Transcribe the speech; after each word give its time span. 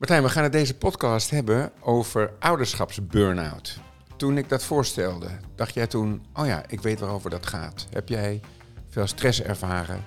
Martijn, 0.00 0.22
we 0.22 0.28
gaan 0.28 0.42
het 0.42 0.52
deze 0.52 0.74
podcast 0.74 1.30
hebben 1.30 1.72
over 1.80 2.32
ouderschapsburn-out. 2.38 3.78
Toen 4.16 4.38
ik 4.38 4.48
dat 4.48 4.64
voorstelde, 4.64 5.28
dacht 5.54 5.74
jij 5.74 5.86
toen, 5.86 6.26
oh 6.34 6.46
ja, 6.46 6.62
ik 6.68 6.80
weet 6.80 7.00
waarover 7.00 7.30
dat 7.30 7.46
gaat. 7.46 7.86
Heb 7.90 8.08
jij 8.08 8.40
veel 8.88 9.06
stress 9.06 9.42
ervaren 9.42 10.04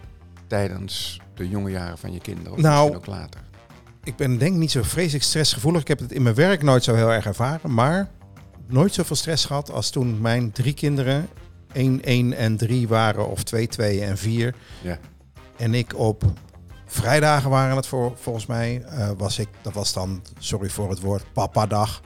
tijdens 0.48 1.20
de 1.34 1.50
jonge 1.50 1.72
jaren 1.72 1.98
van 1.98 2.14
je 2.14 2.20
kinderen? 2.20 2.52
Of 2.52 2.58
Nou, 2.58 2.92
misschien 2.92 3.14
ook 3.14 3.20
later? 3.20 3.42
Ik 4.04 4.16
ben 4.16 4.38
denk 4.38 4.54
ik 4.54 4.60
niet 4.60 4.72
zo 4.72 4.84
vreselijk 4.84 5.24
stressgevoelig. 5.24 5.82
Ik 5.82 5.88
heb 5.88 6.00
het 6.00 6.12
in 6.12 6.24
mijn 6.24 6.36
werk 6.36 6.62
nooit 6.62 6.84
zo 6.84 6.96
heel 6.96 7.12
erg 7.12 7.26
ervaren. 7.26 7.74
Maar 7.74 8.10
nooit 8.68 8.94
zoveel 8.94 9.16
stress 9.16 9.46
gehad 9.46 9.72
als 9.72 9.90
toen 9.90 10.22
mijn 10.22 10.52
drie 10.52 10.74
kinderen 10.74 11.30
1, 11.72 12.04
1 12.04 12.34
en 12.34 12.58
3 12.58 12.88
waren. 12.88 13.30
Of 13.30 13.44
2, 13.44 13.68
2 13.68 14.02
en 14.02 14.18
4. 14.18 14.56
Ja. 14.82 15.00
En 15.58 15.74
ik 15.74 15.98
op 15.98 16.24
vrijdagen 16.94 17.50
waren 17.50 17.76
het 17.76 17.88
voor, 17.88 18.14
volgens 18.16 18.46
mij. 18.46 18.82
eh, 18.84 19.10
was 19.18 19.40
ik, 19.40 19.48
dat 19.62 19.74
was 19.74 19.94
dan, 19.94 20.22
sorry 20.40 20.70
voor 20.70 20.90
het 20.90 21.00
woord, 21.00 21.24
papa-dag. 21.34 22.02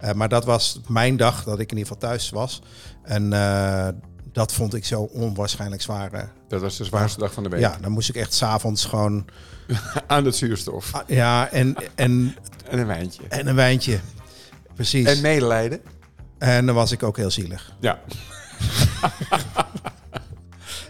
Eh, 0.00 0.12
maar 0.12 0.28
dat 0.28 0.44
was 0.44 0.80
mijn 0.88 1.16
dag 1.16 1.44
dat 1.44 1.58
ik 1.58 1.70
in 1.72 1.76
ieder 1.78 1.92
geval 1.92 2.08
thuis 2.08 2.30
was. 2.30 2.62
En 3.02 3.32
eh, 3.32 3.88
dat 4.32 4.52
vond 4.52 4.74
ik 4.74 4.84
zo 4.84 5.00
onwaarschijnlijk 5.02 5.82
zwaar. 5.82 6.12
eh. 6.12 6.22
Dat 6.48 6.60
was 6.60 6.76
de 6.76 6.84
zwaarste 6.84 7.18
dag 7.20 7.32
van 7.32 7.42
de 7.42 7.48
week. 7.48 7.60
Ja, 7.60 7.76
dan 7.80 7.90
moest 7.92 8.08
ik 8.08 8.14
echt 8.16 8.34
s'avonds 8.34 8.84
gewoon... 8.84 9.24
Aan 10.06 10.24
het 10.24 10.36
zuurstof. 10.36 10.94
ah, 10.94 11.00
Ja, 11.06 11.48
en, 11.50 11.74
en, 11.94 12.36
En 12.68 12.78
een 12.78 12.86
wijntje. 12.86 13.22
en 13.28 13.46
een 13.46 13.54
wijntje. 13.54 13.98
Precies. 14.74 15.06
En 15.06 15.14
En, 15.16 15.20
medelijden. 15.22 15.80
dan 16.38 16.72
was 16.74 16.92
ik 16.92 17.02
ook 17.02 17.16
heel 17.16 17.30
zielig. 17.30 17.72
Ja. 17.80 18.00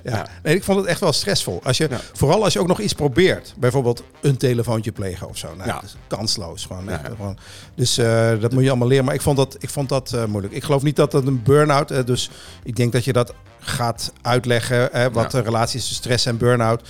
Ja. 0.05 0.27
Nee, 0.43 0.55
ik 0.55 0.65
vond 0.65 0.79
het 0.79 0.87
echt 0.87 1.01
wel 1.01 1.13
stressvol. 1.13 1.61
Als 1.65 1.77
je, 1.77 1.87
Ja. 1.91 2.01
Vooral 2.13 2.45
als 2.45 2.53
je 2.53 2.61
ook 2.61 2.67
nog 2.67 2.81
iets 2.81 2.93
probeert. 2.93 3.55
Bijvoorbeeld 3.57 4.03
een 4.21 4.37
telefoontje 4.37 4.93
plegen 4.93 5.29
of 5.29 5.37
zo. 5.39 5.55
Nou, 5.55 5.69
Ja. 5.69 5.75
dat 5.75 5.83
is 5.83 5.97
kansloos. 6.07 6.65
Gewoon, 6.67 6.85
Ja. 6.85 6.91
echt, 6.91 7.07
gewoon. 7.07 7.39
Dus 7.75 7.99
eh, 7.99 8.41
dat 8.41 8.53
moet 8.53 8.63
je 8.63 8.69
allemaal 8.69 8.89
leren. 8.89 9.05
Maar 9.05 9.15
ik 9.15 9.21
vond 9.21 9.37
dat, 9.37 9.57
ik 9.59 9.71
vond 9.71 9.89
dat 9.89 10.13
eh, 10.13 10.25
moeilijk. 10.25 10.55
Ik 10.55 10.65
geloof 10.65 10.83
niet 10.83 10.97
dat 10.97 11.11
dat 11.11 11.27
een 11.27 11.43
burn-out 11.43 11.91
is. 11.91 12.05
dus 12.05 12.31
ik 12.65 12.77
denk 12.77 12.93
dat 12.93 13.05
je 13.05 13.13
dat 13.13 13.35
gaat 13.59 14.13
uitleggen. 14.23 14.93
eh, 14.93 15.07
wat 15.13 15.33
Ja. 15.33 15.39
de 15.39 15.45
relatie 15.45 15.79
is 15.79 15.87
tussen 15.87 16.03
stress 16.05 16.27
en 16.27 16.37
burn-out. 16.37 16.89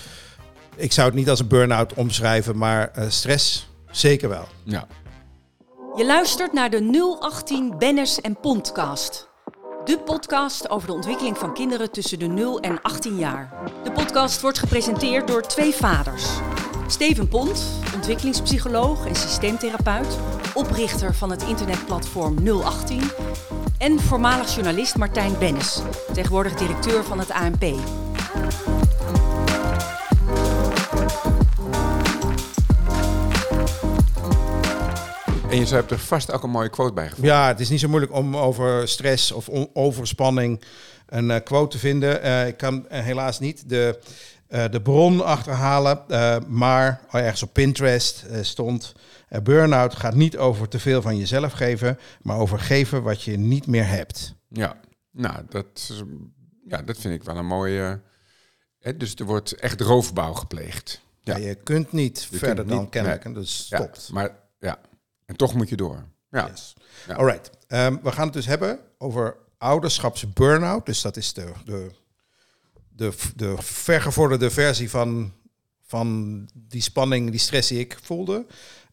Ik 0.77 0.93
zou 0.93 1.07
het 1.07 1.17
niet 1.17 1.31
als 1.31 1.41
een 1.41 1.47
burn-out 1.49 1.95
omschrijven. 1.95 2.59
Maar 2.59 2.91
eh, 2.95 3.05
stress 3.09 3.71
zeker 3.91 4.29
wel. 4.29 4.49
ja. 4.65 4.87
Je 5.97 6.07
luistert 6.07 6.53
naar 6.53 6.71
de 6.71 6.81
018 7.21 7.75
Bennis 7.79 8.21
en 8.21 8.37
Pondcast. 8.41 9.29
De 9.85 9.99
podcast 9.99 10.71
over 10.71 10.87
de 10.87 10.95
ontwikkeling 10.95 11.39
van 11.39 11.55
kinderen 11.55 11.91
tussen 11.91 12.19
de 12.19 12.27
0 12.27 12.61
en 12.61 12.83
18 12.83 13.17
jaar. 13.17 13.53
De 13.85 13.93
podcast 13.93 14.41
wordt 14.41 14.59
gepresenteerd 14.59 15.27
door 15.29 15.43
twee 15.43 15.73
vaders. 15.73 16.27
Steven 16.87 17.29
Pont, 17.29 17.65
ontwikkelingspsycholoog 17.95 19.07
en 19.07 19.15
systeemtherapeut, 19.15 20.19
oprichter 20.55 21.15
van 21.15 21.31
het 21.31 21.43
internetplatform 21.43 22.37
018. 22.49 23.03
En 23.79 24.01
voormalig 24.01 24.55
journalist 24.55 24.97
Martijn 24.97 25.39
Bennis, 25.39 25.81
tegenwoordig 26.13 26.55
directeur 26.55 27.05
van 27.05 27.19
het 27.19 27.31
ANP. 27.31 27.65
En 35.53 35.59
je 35.59 35.75
hebt 35.75 35.91
er 35.91 35.99
vast 35.99 36.33
ook 36.33 36.43
een 36.43 36.51
mooie 36.51 36.69
quote 36.69 36.93
bij 36.93 37.09
gevonden. 37.09 37.33
Ja, 37.33 37.47
het 37.47 37.61
is 37.61 37.69
niet 37.69 37.81
zo 37.81 37.89
moeilijk 37.89 38.13
om 38.13 38.37
over 38.37 38.89
stress 38.89 39.33
of 39.33 39.49
overspanning 39.73 40.63
een 41.07 41.31
eh, 41.31 41.43
quote 41.45 41.69
te 41.71 41.79
vinden. 41.79 42.23
Eh, 42.23 42.47
ik 42.47 42.57
kan 42.57 42.89
eh, 42.89 43.03
helaas 43.03 43.39
niet 43.41 43.69
de, 43.69 43.99
de 44.71 44.81
bron 44.83 45.25
achterhalen, 45.25 46.05
maar 46.49 47.01
oh, 47.07 47.21
ergens 47.21 47.43
op 47.43 47.53
Pinterest 47.53 48.25
stond... 48.43 48.93
Burnout 49.43 49.95
gaat 49.95 50.15
niet 50.15 50.37
over 50.37 50.69
te 50.69 50.79
veel 50.79 51.03
van 51.03 51.17
jezelf 51.17 51.53
geven, 51.53 51.99
maar 52.23 52.39
over 52.39 52.59
geven 52.59 53.03
wat 53.03 53.23
je 53.23 53.37
niet 53.39 53.67
meer 53.67 53.87
hebt. 53.89 54.35
Ja, 54.49 54.77
nou, 55.11 55.37
dat, 55.49 55.67
is- 55.75 56.03
ja, 56.69 56.83
dat 56.83 56.97
vind 56.99 57.15
ik 57.15 57.23
wel 57.23 57.37
een 57.37 57.47
mooie... 57.47 58.01
Hè, 58.79 58.97
dus 58.97 59.15
er 59.15 59.25
wordt 59.25 59.53
echt 59.53 59.81
roofbouw 59.81 60.33
gepleegd. 60.33 61.01
Ja. 61.21 61.37
Ja. 61.37 61.47
je 61.47 61.55
kunt 61.55 61.93
niet 61.93 62.27
Je 62.31 62.37
verder 62.39 62.65
kunt 62.65 62.69
dan 62.77 62.89
kennelijk, 62.89 63.25
nee. 63.25 63.35
dus 63.35 63.67
Ja, 63.69 63.77
stopt. 63.77 64.11
maar 64.13 64.31
ja, 64.59 64.79
en 65.27 65.37
toch 65.37 65.55
moet 65.55 65.69
je 65.69 65.77
door. 65.77 66.05
Ja, 66.31 66.49
Yes. 66.51 66.75
Ja. 67.07 67.15
Alright. 67.15 67.51
Ehm, 67.67 67.97
we 68.03 68.13
gaan 68.13 68.25
het 68.25 68.33
dus 68.33 68.47
hebben 68.47 68.79
over 68.99 69.37
ouderschapsburn-out. 69.59 70.87
Dus 70.87 71.01
dat 71.01 71.17
is 71.17 71.33
de, 71.33 71.53
de, 71.65 71.91
de, 72.89 73.13
de 73.37 73.55
vergevorderde 73.59 74.51
versie 74.51 74.91
van, 74.91 75.33
van 75.87 76.49
die 76.55 76.83
spanning, 76.83 77.31
die 77.31 77.41
stress 77.41 77.69
die 77.69 77.79
ik 77.79 77.99
voelde. 78.03 78.47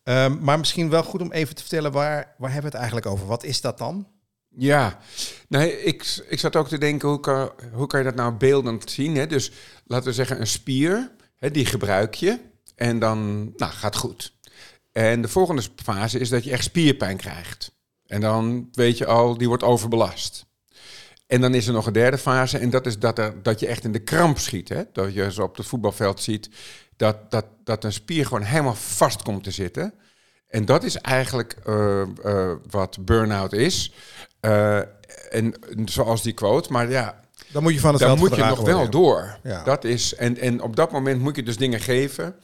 Ehm, 0.03 0.37
maar 0.39 0.59
misschien 0.59 0.89
wel 0.89 1.03
goed 1.03 1.21
om 1.21 1.31
even 1.31 1.55
te 1.55 1.61
vertellen, 1.61 1.91
waar, 1.91 2.35
waar 2.37 2.51
hebben 2.51 2.71
we 2.71 2.77
het 2.77 2.85
eigenlijk 2.85 3.05
over? 3.05 3.27
Wat 3.27 3.43
is 3.43 3.61
dat 3.61 3.77
dan? 3.77 4.07
ja. 4.55 4.99
Nee, 5.47 5.83
ik, 5.83 6.23
ik 6.29 6.39
zat 6.39 6.55
ook 6.55 6.67
te 6.67 6.77
denken, 6.77 7.09
hoe 7.09 7.19
kan, 7.19 7.51
hoe 7.73 7.87
kan 7.87 7.99
je 7.99 8.05
dat 8.05 8.15
nou 8.15 8.33
beeldend 8.33 8.91
zien? 8.91 9.15
Hè? 9.15 9.27
Dus 9.27 9.51
laten 9.85 10.07
we 10.07 10.13
zeggen, 10.13 10.39
een 10.39 10.47
spier, 10.47 11.11
hè, 11.35 11.51
die 11.51 11.65
gebruik 11.65 12.13
je 12.13 12.39
en 12.75 12.99
dan 12.99 13.43
nou, 13.57 13.71
gaat 13.71 13.95
goed. 13.95 14.33
En 14.91 15.21
de 15.21 15.27
volgende 15.27 15.61
fase 15.83 16.19
is 16.19 16.29
dat 16.29 16.43
je 16.43 16.51
echt 16.51 16.63
spierpijn 16.63 17.17
krijgt. 17.17 17.71
En 18.05 18.21
dan 18.21 18.69
weet 18.71 18.97
je 18.97 19.05
al, 19.05 19.37
die 19.37 19.47
wordt 19.47 19.63
overbelast. 19.63 20.45
En 21.27 21.41
dan 21.41 21.53
is 21.53 21.67
er 21.67 21.73
nog 21.73 21.85
een 21.85 21.93
derde 21.93 22.17
fase 22.17 22.57
en 22.57 22.69
dat 22.69 22.85
is 22.85 22.99
dat, 22.99 23.19
er, 23.19 23.43
dat 23.43 23.59
je 23.59 23.67
echt 23.67 23.83
in 23.83 23.91
de 23.91 24.03
kramp 24.03 24.37
schiet. 24.39 24.69
Hè? 24.69 24.83
Dat 24.93 25.13
je 25.13 25.31
zo 25.31 25.41
op 25.43 25.57
het 25.57 25.65
voetbalveld 25.65 26.21
ziet 26.21 26.49
dat, 26.99 27.31
dat, 27.31 27.45
dat 27.63 27.83
een 27.83 27.93
spier 27.93 28.25
gewoon 28.25 28.43
helemaal 28.43 28.75
vast 28.75 29.21
komt 29.23 29.43
te 29.43 29.51
zitten. 29.51 29.93
En 30.47 30.65
dat 30.65 30.83
is 30.83 30.95
eigenlijk 30.95 31.55
eh, 31.65 32.01
eh, 32.01 32.55
wat 32.69 33.05
burn-out 33.05 33.53
is. 33.53 33.93
Eh, 34.39 34.77
en 35.29 35.53
zoals 35.85 36.21
die 36.21 36.33
quote, 36.33 36.71
maar 36.71 36.89
ja, 36.89 37.19
Dan 37.51 37.63
moet 37.63 37.73
je 37.73 37.79
van 37.79 37.93
het 37.93 38.01
dan 38.01 38.17
moet 38.17 38.35
je 38.35 38.43
nog 38.43 38.61
wel 38.61 38.73
worden. 38.73 38.91
door. 38.91 39.39
Ja. 39.43 39.63
Dat 39.63 39.83
is, 39.83 40.15
en, 40.15 40.37
en 40.37 40.61
op 40.61 40.75
dat 40.75 40.91
moment 40.91 41.21
moet 41.21 41.35
je 41.35 41.43
dus 41.43 41.57
dingen 41.57 41.79
geven. 41.79 42.35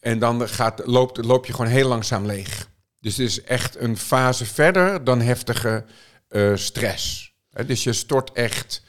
En 0.00 0.18
dan 0.18 0.48
gaat, 0.48 0.82
loopt, 0.86 1.24
loop 1.24 1.46
je 1.46 1.52
gewoon 1.52 1.70
heel 1.70 1.88
langzaam 1.88 2.26
leeg. 2.26 2.68
Dus 3.00 3.16
het 3.16 3.26
is 3.26 3.42
echt 3.42 3.76
een 3.76 3.96
fase 3.96 4.46
verder 4.46 5.04
dan 5.04 5.20
heftige 5.20 5.84
eh, 6.28 6.50
stress. 6.54 7.34
Dus 7.66 7.84
je 7.84 7.92
stort 7.92 8.32
echt 8.32 8.82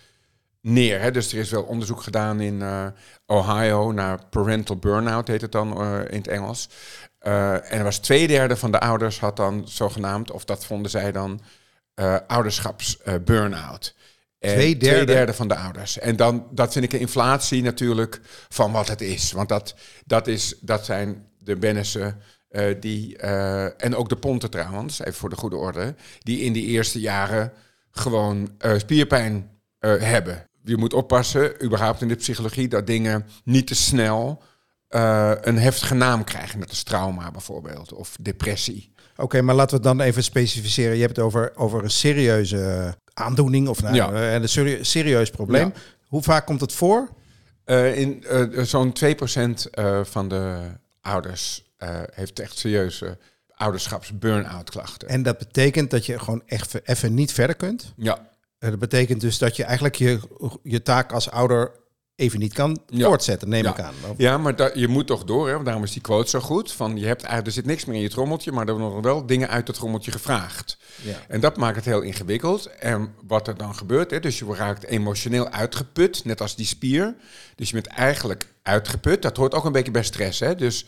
neer. 0.61 1.13
Dus 1.13 1.31
er 1.33 1.39
is 1.39 1.49
wel 1.49 1.63
onderzoek 1.63 2.01
gedaan 2.01 2.41
in 2.41 2.61
eh, 2.61 2.85
Ohio 3.25 3.91
naar 3.91 4.25
parental 4.29 4.77
burn-out, 4.77 5.27
heet 5.27 5.41
het 5.41 5.51
dan 5.51 5.81
eh, 5.81 5.99
in 6.09 6.17
het 6.17 6.27
Engels. 6.27 6.69
En 7.19 7.63
er 7.69 7.83
was 7.83 7.97
twee 7.97 8.27
derde 8.27 8.57
van 8.57 8.71
de 8.71 8.79
ouders 8.79 9.19
had 9.19 9.35
dan 9.35 9.67
zogenaamd, 9.67 10.31
of 10.31 10.45
dat 10.45 10.65
vonden 10.65 10.91
zij 10.91 11.11
dan, 11.11 11.41
eh 11.93 12.15
Twee 14.53 14.77
derde? 14.77 15.33
van 15.33 15.47
de 15.47 15.55
ouders. 15.55 15.99
En 15.99 16.15
dan, 16.15 16.47
dat 16.51 16.71
vind 16.71 16.85
ik 16.85 16.93
een 16.93 16.99
inflatie 16.99 17.61
natuurlijk 17.61 18.19
van 18.49 18.71
wat 18.71 18.87
het 18.87 19.01
is. 19.01 19.31
Want 19.31 19.49
dat, 19.49 19.75
dat, 20.05 20.27
is, 20.27 20.55
dat 20.61 20.85
zijn 20.85 21.27
de 21.39 21.55
Bennissen, 21.55 22.21
eh, 22.49 22.75
die, 22.79 23.17
eh, 23.17 23.83
en 23.83 23.95
ook 23.95 24.09
de 24.09 24.15
Ponten 24.15 24.49
trouwens, 24.49 24.99
even 24.99 25.13
voor 25.13 25.29
de 25.29 25.35
goede 25.35 25.55
orde, 25.55 25.95
die 26.19 26.39
in 26.39 26.53
die 26.53 26.65
eerste 26.65 26.99
jaren 26.99 27.51
gewoon 27.91 28.49
eh, 28.57 28.77
spierpijn 28.77 29.49
hebben. 29.79 30.49
Je 30.63 30.77
moet 30.77 30.93
oppassen, 30.93 31.63
überhaupt 31.63 32.01
in 32.01 32.07
de 32.07 32.15
psychologie, 32.15 32.67
dat 32.67 32.87
dingen 32.87 33.25
niet 33.43 33.67
te 33.67 33.75
snel 33.75 34.43
een 35.41 35.57
heftige 35.57 35.93
naam 35.93 36.23
krijgen. 36.23 36.59
Net 36.59 36.69
als 36.69 36.83
trauma 36.83 37.31
bijvoorbeeld, 37.31 37.93
of 37.93 38.15
depressie. 38.21 38.93
Oké, 39.15 39.41
maar 39.41 39.55
laten 39.55 39.81
we 39.81 39.87
het 39.87 39.97
dan 39.97 40.07
even 40.07 40.23
specificeren. 40.23 40.95
Je 40.95 41.01
hebt 41.01 41.15
het 41.15 41.25
over, 41.25 41.51
over 41.55 41.83
een 41.83 41.89
serieuze 41.89 42.95
aandoening 43.15 43.67
of 43.67 43.81
nou, 43.81 43.95
Ja. 43.95 44.11
eh, 44.13 44.33
een 44.33 44.49
serie- 44.49 44.83
serieus 44.83 45.29
probleem. 45.29 45.67
Ja. 45.67 45.81
Hoe 46.07 46.21
vaak 46.23 46.45
komt 46.45 46.61
het 46.61 46.73
voor? 46.73 47.09
Eh, 47.63 47.97
in 47.99 48.23
eh, 48.23 48.63
zo'n 48.63 48.93
2% 48.93 49.69
eh, 49.69 49.99
van 50.03 50.27
de 50.29 50.57
ouders 51.01 51.63
heeft 52.13 52.39
echt 52.39 52.57
serieuze 52.57 53.17
ouderschaps-burn-out 53.55 54.69
klachten. 54.69 55.07
En 55.07 55.23
dat 55.23 55.37
betekent 55.37 55.91
dat 55.91 56.05
je 56.05 56.19
gewoon 56.19 56.41
echt 56.45 56.87
even 56.87 57.13
niet 57.13 57.31
verder 57.33 57.55
kunt. 57.55 57.93
Ja, 57.95 58.27
Dat 58.59 58.79
betekent 58.79 59.21
dus 59.21 59.37
dat 59.37 59.55
je 59.55 59.63
eigenlijk 59.63 59.95
je, 59.95 60.19
je 60.63 60.81
taak 60.83 61.11
als 61.11 61.29
ouder 61.31 61.71
even 62.15 62.39
niet 62.39 62.53
kan 62.53 62.79
Ja. 62.87 63.05
voortzetten, 63.07 63.49
neem 63.49 63.63
Ja. 63.63 63.69
ik 63.71 63.79
aan. 63.79 63.93
Of- 64.09 64.17
ja 64.17 64.37
maar 64.37 64.55
da- 64.55 64.71
je 64.73 64.87
moet 64.87 65.07
toch 65.07 65.23
door, 65.23 65.45
hè? 65.47 65.53
want 65.53 65.65
daarom 65.65 65.83
is 65.83 65.91
die 65.91 66.01
quote 66.01 66.29
zo 66.29 66.39
goed. 66.39 66.71
Van, 66.71 66.89
je 66.97 67.05
hebt, 67.05 67.21
eigenlijk- 67.23 67.45
er 67.47 67.51
zit 67.53 67.65
niks 67.65 67.85
meer 67.85 67.95
in 67.95 68.01
je 68.01 68.09
trommeltje, 68.09 68.51
maar 68.51 68.67
er 68.67 68.77
worden 68.77 69.01
wel 69.01 69.25
dingen 69.25 69.49
uit 69.49 69.67
het 69.67 69.75
trommeltje 69.75 70.11
gevraagd. 70.11 70.77
Ja. 71.01 71.15
En 71.27 71.39
dat 71.39 71.57
maakt 71.57 71.75
het 71.75 71.85
heel 71.85 72.01
ingewikkeld. 72.01 72.65
En 72.79 73.13
wat 73.27 73.47
er 73.47 73.57
dan 73.57 73.75
gebeurt, 73.75 74.11
hè, 74.11 74.19
dus 74.19 74.39
je 74.39 74.45
raakt 74.53 74.83
emotioneel 74.85 75.49
uitgeput, 75.49 76.25
net 76.25 76.41
als 76.41 76.55
die 76.55 76.65
spier. 76.65 77.15
Dus 77.55 77.67
je 77.69 77.73
bent 77.73 77.87
eigenlijk 77.87 78.47
uitgeput. 78.63 79.21
Dat 79.21 79.37
hoort 79.37 79.53
ook 79.53 79.65
een 79.65 79.71
beetje 79.71 79.91
bij 79.91 80.03
stress. 80.03 80.39
Hè? 80.39 80.55
Dus 80.55 80.85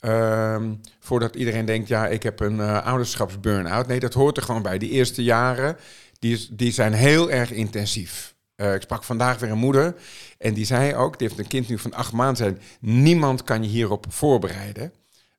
ehm, 0.00 0.72
voordat 1.00 1.36
iedereen 1.36 1.64
denkt, 1.64 1.88
ja, 1.88 2.06
ik 2.06 2.22
heb 2.22 2.40
een 2.40 2.60
eh 2.60 2.86
ouderschapsburn-out. 2.86 3.86
Nee, 3.86 4.00
dat 4.00 4.14
hoort 4.14 4.36
er 4.36 4.42
gewoon 4.42 4.62
bij. 4.62 4.78
Die 4.78 4.90
eerste 4.90 5.22
jaren, 5.22 5.76
die, 6.18 6.48
die 6.50 6.72
zijn 6.72 6.92
heel 6.92 7.30
erg 7.30 7.50
intensief. 7.50 8.34
Eh, 8.60 8.74
ik 8.74 8.82
sprak 8.82 9.04
vandaag 9.04 9.38
weer 9.38 9.50
een 9.50 9.58
moeder 9.58 9.94
en 10.38 10.54
die 10.54 10.64
zei 10.64 10.94
ook, 10.94 11.18
die 11.18 11.28
heeft 11.28 11.40
een 11.40 11.46
kind 11.46 11.68
nu 11.68 11.78
van 11.78 11.94
acht 11.94 12.12
maanden, 12.12 12.36
zei, 12.36 12.56
niemand 12.80 13.44
kan 13.44 13.62
je 13.62 13.68
hierop 13.68 14.06
voorbereiden. 14.08 14.92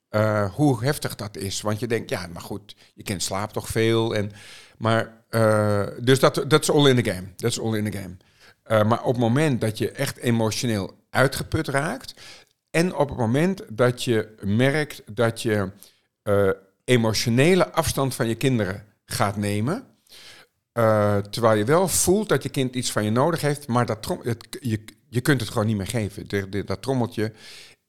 eh, 0.10 0.54
hoe 0.54 0.84
heftig 0.84 1.16
dat 1.16 1.38
is. 1.38 1.62
Want 1.62 1.80
je 1.80 1.88
denkt, 1.88 2.10
ja, 2.10 2.28
maar 2.28 2.42
goed, 2.42 2.76
je 2.94 3.04
kind 3.04 3.24
slaapt 3.24 3.54
toch 3.54 3.68
veel. 3.68 4.16
En, 4.16 4.32
maar, 4.78 5.24
eh, 5.30 5.88
dus 6.00 6.20
dat, 6.20 6.62
is 6.62 6.72
all 6.72 6.90
in 6.90 7.04
the 7.04 7.12
game. 7.12 7.28
Dat 7.36 7.52
is 7.52 7.60
all 7.60 7.78
in 7.78 7.92
the 7.92 7.98
game. 7.98 8.16
Maar 8.84 9.04
op 9.04 9.14
het 9.14 9.22
moment 9.22 9.62
dat 9.62 9.78
je 9.78 9.92
echt 9.92 10.18
emotioneel 10.18 10.98
uitgeput 11.10 11.68
raakt... 11.68 12.14
en 12.70 12.96
op 12.96 13.10
het 13.10 13.18
moment 13.18 13.62
dat 13.70 14.04
je 14.04 14.36
merkt 14.42 15.02
dat 15.12 15.42
je 15.42 15.72
emotionele 16.86 17.72
afstand 17.72 18.16
van 18.16 18.28
je 18.28 18.36
kinderen 18.36 18.86
gaat 19.06 19.38
nemen... 19.38 19.91
eh, 20.74 21.18
terwijl 21.18 21.58
je 21.58 21.66
wel 21.66 21.88
voelt 21.88 22.30
dat 22.30 22.44
je 22.44 22.50
kind 22.50 22.76
iets 22.76 22.92
van 22.92 23.04
je 23.04 23.12
nodig 23.12 23.42
heeft... 23.42 23.68
maar 23.68 23.86
dat 23.86 24.18
het, 24.22 24.58
je, 24.60 24.84
je 25.10 25.22
kunt 25.22 25.42
het 25.42 25.50
gewoon 25.50 25.68
niet 25.68 25.78
meer 25.78 25.88
geven. 25.88 26.28
De- 26.28 26.64
dat 26.64 26.82
trommeltje 26.82 27.32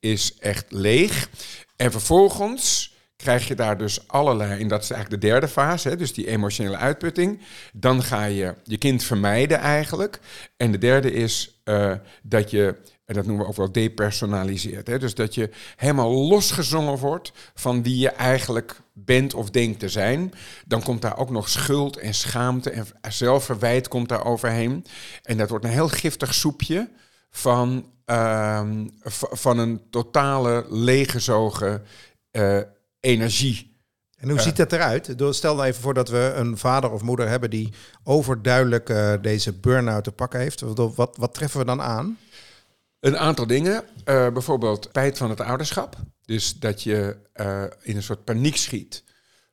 is 0.00 0.36
echt 0.38 0.72
leeg. 0.72 1.28
En 1.76 1.90
vervolgens 1.90 2.94
krijg 3.16 3.48
je 3.48 3.54
daar 3.54 3.78
dus 3.78 4.08
allerlei, 4.08 4.60
en 4.60 4.68
dat 4.68 4.82
is 4.82 4.90
eigenlijk 4.90 5.22
de 5.22 5.28
derde 5.28 5.48
fase, 5.48 5.88
hè, 5.88 5.96
dus 5.96 6.12
die 6.12 6.26
emotionele 6.26 6.76
uitputting. 6.76 7.40
Dan 7.72 8.02
ga 8.02 8.24
je 8.24 8.54
je 8.64 8.78
kind 8.78 9.04
vermijden 9.04 9.58
eigenlijk. 9.58 10.18
En 10.56 10.72
de 10.72 10.78
derde 10.78 11.12
is 11.12 11.60
eh, 11.64 11.92
dat 12.22 12.50
je, 12.50 12.76
en 13.04 13.14
dat 13.14 13.26
noemen 13.26 13.44
we 13.44 13.50
ook 13.50 13.56
wel 13.56 13.72
depersonaliseerd, 13.72 14.86
hè, 14.86 14.98
dus 14.98 15.14
dat 15.14 15.34
je 15.34 15.50
helemaal 15.76 16.10
losgezongen 16.10 16.98
wordt 16.98 17.32
van 17.54 17.82
wie 17.82 17.98
je 17.98 18.08
eigenlijk 18.08 18.80
bent 18.92 19.34
of 19.34 19.50
denkt 19.50 19.78
te 19.78 19.88
zijn. 19.88 20.32
Dan 20.66 20.82
komt 20.82 21.02
daar 21.02 21.16
ook 21.16 21.30
nog 21.30 21.48
schuld 21.48 21.96
en 21.96 22.14
schaamte 22.14 22.70
en 22.70 22.86
zelfverwijt 23.08 23.88
komt 23.88 24.08
daar 24.08 24.24
overheen. 24.24 24.86
En 25.22 25.36
dat 25.36 25.48
wordt 25.48 25.64
een 25.64 25.70
heel 25.70 25.88
giftig 25.88 26.34
soepje 26.34 26.88
van, 27.30 27.90
ehm, 28.04 28.86
van 29.30 29.58
een 29.58 29.82
totale 29.90 30.66
leeggezogen 30.68 31.82
eh, 32.30 32.58
energie. 33.00 33.70
En 34.18 34.30
hoe 34.30 34.40
ziet 34.40 34.56
dat 34.56 34.72
eruit? 34.72 35.14
Stel 35.30 35.54
nou 35.54 35.66
even 35.66 35.82
voor 35.82 35.94
dat 35.94 36.08
we 36.08 36.32
een 36.36 36.58
vader 36.58 36.90
of 36.90 37.02
moeder 37.02 37.28
hebben 37.28 37.50
die 37.50 37.72
overduidelijk 38.04 38.88
eh, 38.88 39.12
deze 39.22 39.52
burn-out 39.52 40.04
te 40.04 40.12
pakken 40.12 40.40
heeft. 40.40 40.60
Wat, 40.60 41.16
wat 41.16 41.34
treffen 41.34 41.60
we 41.60 41.66
dan 41.66 41.82
aan? 41.82 42.18
Een 43.02 43.18
aantal 43.18 43.46
dingen, 43.46 43.84
eh, 44.04 44.32
bijvoorbeeld 44.32 44.84
spijt 44.84 45.18
van 45.18 45.30
het 45.30 45.40
ouderschap. 45.40 45.96
Dus 46.24 46.58
dat 46.58 46.82
je 46.82 47.16
eh, 47.32 47.64
in 47.80 47.96
een 47.96 48.02
soort 48.02 48.24
paniek 48.24 48.56
schiet 48.56 49.04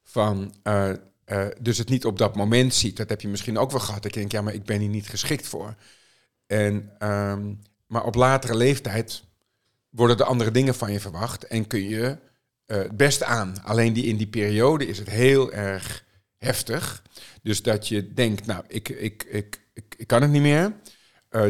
van, 0.04 0.56
eh, 0.64 0.92
dus 1.60 1.78
het 1.78 1.90
niet 1.90 2.06
op 2.06 2.18
dat 2.18 2.36
moment 2.36 2.74
ziet. 2.74 2.98
Dat 2.98 3.10
heb 3.10 3.22
je 3.22 3.28
misschien 3.28 3.58
ook 3.58 3.72
wel 3.72 3.80
gehad. 3.80 4.04
Je 4.04 4.10
denkt, 4.10 4.32
ja, 4.32 4.42
maar 4.42 4.54
ik 4.54 4.64
ben 4.64 4.80
hier 4.80 4.90
niet 4.90 5.10
geschikt 5.10 5.48
voor. 5.48 5.76
En, 6.48 6.92
ehm, 7.00 7.54
maar 7.88 8.04
op 8.04 8.16
latere 8.16 8.56
leeftijd 8.56 9.24
worden 9.90 10.18
er 10.18 10.26
andere 10.26 10.52
dingen 10.52 10.76
van 10.76 10.92
je 10.92 11.00
verwacht 11.00 11.48
en 11.48 11.68
kun 11.68 11.90
je 11.90 12.18
het 12.66 12.98
beste 12.98 13.26
aan. 13.26 13.64
Alleen 13.64 13.94
die, 13.94 14.06
in 14.06 14.18
die 14.18 14.28
periode 14.28 14.88
is 14.88 14.98
het 14.98 15.10
heel 15.10 15.52
erg 15.52 16.06
heftig. 16.38 17.04
Dus 17.42 17.62
dat 17.62 17.88
je 17.88 18.14
denkt, 18.14 18.46
nou, 18.46 18.64
ik, 18.68 18.90
ik, 18.90 19.24
ik, 19.30 19.62
ik, 19.74 19.96
ik 19.98 20.08
kan 20.08 20.22
het 20.22 20.32
niet 20.32 20.42
meer. 20.42 20.74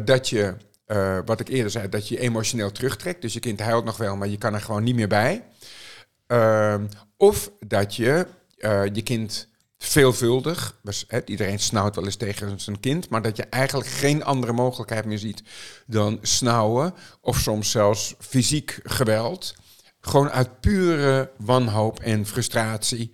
Dat 0.04 0.30
je, 0.30 0.56
eh, 0.90 1.18
wat 1.26 1.40
ik 1.40 1.48
eerder 1.48 1.72
zei, 1.72 1.90
dat 1.90 2.08
je 2.08 2.20
emotioneel 2.20 2.72
terugtrekt. 2.72 3.22
Dus 3.22 3.34
je 3.34 3.40
kind 3.40 3.60
huilt 3.60 3.86
nog 3.86 3.98
wel, 3.98 4.16
maar 4.16 4.28
je 4.28 4.38
kan 4.38 4.54
er 4.54 4.62
gewoon 4.62 4.84
niet 4.84 4.96
meer 4.96 5.08
bij. 5.08 5.44
Ehm, 6.28 6.86
of 7.18 7.52
dat 7.60 7.96
je 7.96 8.28
eh, 8.58 8.86
je 8.94 9.02
kind 9.02 9.48
veelvuldig, 9.78 10.80
dus, 10.84 11.06
iedereen 11.26 11.60
snauwt 11.60 11.96
wel 11.96 12.06
eens 12.06 12.16
tegen 12.16 12.60
zijn 12.60 12.80
kind, 12.80 13.10
maar 13.10 13.22
dat 13.22 13.38
je 13.38 13.44
eigenlijk 13.44 13.90
geen 13.90 14.24
andere 14.24 14.54
mogelijkheid 14.54 15.06
meer 15.06 15.18
ziet 15.18 15.44
dan 15.86 16.20
snauwen 16.22 16.94
of 17.22 17.38
soms 17.38 17.72
zelfs 17.72 18.16
fysiek 18.20 18.80
geweld. 18.84 19.56
Gewoon 20.02 20.30
uit 20.30 20.60
pure 20.60 21.32
wanhoop 21.38 22.00
en 22.00 22.26
frustratie. 22.26 23.12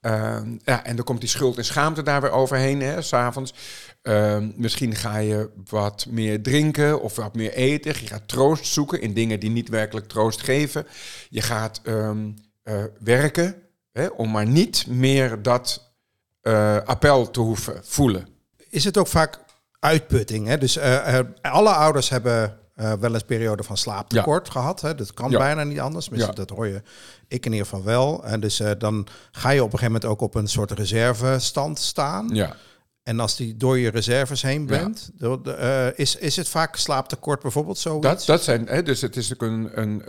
Ehm, 0.00 0.56
ja, 0.64 0.84
en 0.84 0.96
dan 0.96 1.04
komt 1.04 1.20
die 1.20 1.28
schuld 1.28 1.56
en 1.56 1.64
schaamte 1.64 2.02
daar 2.02 2.20
weer 2.20 2.30
overheen, 2.30 2.80
hè, 2.80 3.02
s'avonds. 3.02 3.54
Ehm, 4.02 4.50
misschien 4.56 4.94
ga 4.94 5.16
je 5.16 5.50
wat 5.68 6.06
meer 6.10 6.42
drinken 6.42 7.00
of 7.00 7.16
wat 7.16 7.34
meer 7.34 7.52
eten. 7.52 7.94
Je 8.00 8.06
gaat 8.06 8.28
troost 8.28 8.66
zoeken 8.66 9.00
in 9.00 9.14
dingen 9.14 9.40
die 9.40 9.50
niet 9.50 9.68
werkelijk 9.68 10.08
troost 10.08 10.42
geven. 10.42 10.86
Je 11.28 11.42
gaat 11.42 11.80
ehm, 11.84 12.30
eh, 12.62 12.84
werken 12.98 13.54
hè, 13.92 14.06
om 14.06 14.30
maar 14.30 14.46
niet 14.46 14.86
meer 14.86 15.42
dat 15.42 15.92
eh, 16.40 16.76
appel 16.84 17.30
te 17.30 17.40
hoeven 17.40 17.80
voelen. 17.84 18.28
Is 18.68 18.84
het 18.84 18.98
ook 18.98 19.06
vaak 19.06 19.38
uitputting? 19.80 20.46
Hè? 20.46 20.58
Dus 20.58 20.76
eh, 20.76 21.18
alle 21.40 21.72
ouders 21.72 22.08
hebben 22.08 22.58
eh, 22.78 22.92
wel 22.92 23.14
eens 23.14 23.22
periode 23.22 23.62
van 23.62 23.76
slaaptekort 23.76 24.50
gehad. 24.50 24.80
Hè? 24.80 24.94
Dat 24.94 25.14
kan 25.14 25.30
Ja. 25.30 25.38
bijna 25.38 25.64
niet 25.64 25.80
anders. 25.80 26.08
Misschien 26.08 26.34
Ja. 26.36 26.44
Dat 26.44 26.50
hoor 26.56 26.66
je 26.66 26.82
ik 27.28 27.46
in 27.46 27.52
ieder 27.52 27.66
geval 27.66 27.84
wel. 27.84 28.24
En 28.24 28.40
dus 28.40 28.60
eh, 28.60 28.70
dan 28.78 29.06
ga 29.32 29.50
je 29.50 29.58
op 29.62 29.72
een 29.72 29.78
gegeven 29.78 29.92
moment 29.92 30.04
ook 30.04 30.20
op 30.20 30.34
een 30.34 30.46
soort 30.48 30.70
reservestand 30.70 31.78
staan. 31.78 32.28
Ja. 32.32 32.56
En 33.02 33.20
als 33.20 33.36
die 33.36 33.56
door 33.56 33.78
je 33.78 33.90
reserves 33.90 34.42
heen 34.42 34.60
Ja. 34.60 34.66
bent, 34.66 35.10
door 35.14 35.42
de, 35.42 35.52
eh, 35.52 35.98
is, 35.98 36.16
is 36.16 36.36
het 36.36 36.48
vaak 36.48 36.76
slaaptekort 36.76 37.42
bijvoorbeeld 37.42 37.78
zoiets? 37.78 38.06
Dat, 38.06 38.24
dat 38.26 38.42
zijn, 38.42 38.66
hè, 38.66 38.82
dus 38.82 39.00
het 39.00 39.16
is 39.16 39.32
ook 39.32 39.42
een, 39.42 39.70
een 39.80 40.02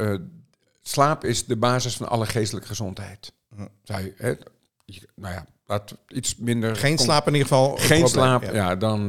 slaap 0.82 1.24
is 1.24 1.46
de 1.46 1.56
basis 1.58 1.96
van 1.96 2.10
alle 2.10 2.26
geestelijke 2.26 2.68
gezondheid. 2.68 3.32
Je, 3.84 4.14
hè, 4.18 4.34
nou 5.16 5.34
ja, 5.34 5.46
laat 5.66 5.96
iets 6.08 6.36
minder. 6.36 6.76
Geen 6.76 6.98
slaap 6.98 7.28
in 7.28 7.34
ieder 7.34 7.48
geval. 7.48 7.72
een 7.72 7.78
Geen 7.80 8.02
probleem, 8.04 8.24
slaap, 8.24 8.44
ja. 8.44 8.52
ja, 8.54 8.76
dan, 8.76 9.08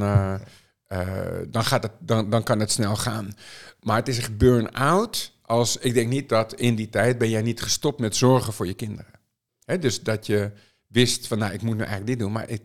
eh, 0.91 1.37
dan, 1.47 1.63
gaat 1.63 1.83
het, 1.83 1.91
dan, 1.99 2.29
dan 2.29 2.43
kan 2.43 2.59
het 2.59 2.71
snel 2.71 2.95
gaan. 2.95 3.33
Maar 3.81 3.95
het 3.95 4.07
is 4.07 4.17
echt 4.17 4.37
burn-out. 4.37 5.31
Als 5.41 5.77
ik 5.77 5.93
denk 5.93 6.09
niet 6.09 6.29
dat 6.29 6.53
in 6.53 6.75
die 6.75 6.89
tijd 6.89 7.17
ben 7.17 7.29
jij 7.29 7.41
niet 7.41 7.61
gestopt 7.61 7.99
met 7.99 8.15
zorgen 8.15 8.53
voor 8.53 8.67
je 8.67 8.73
kinderen. 8.73 9.19
Dus 9.79 10.01
dat 10.01 10.25
je 10.25 10.51
wist 10.87 11.27
van, 11.27 11.37
nou, 11.37 11.53
ik 11.53 11.61
moet 11.61 11.73
nu 11.75 11.79
eigenlijk 11.79 12.07
dit 12.07 12.19
doen, 12.19 12.31
maar 12.31 12.47
het, 12.47 12.61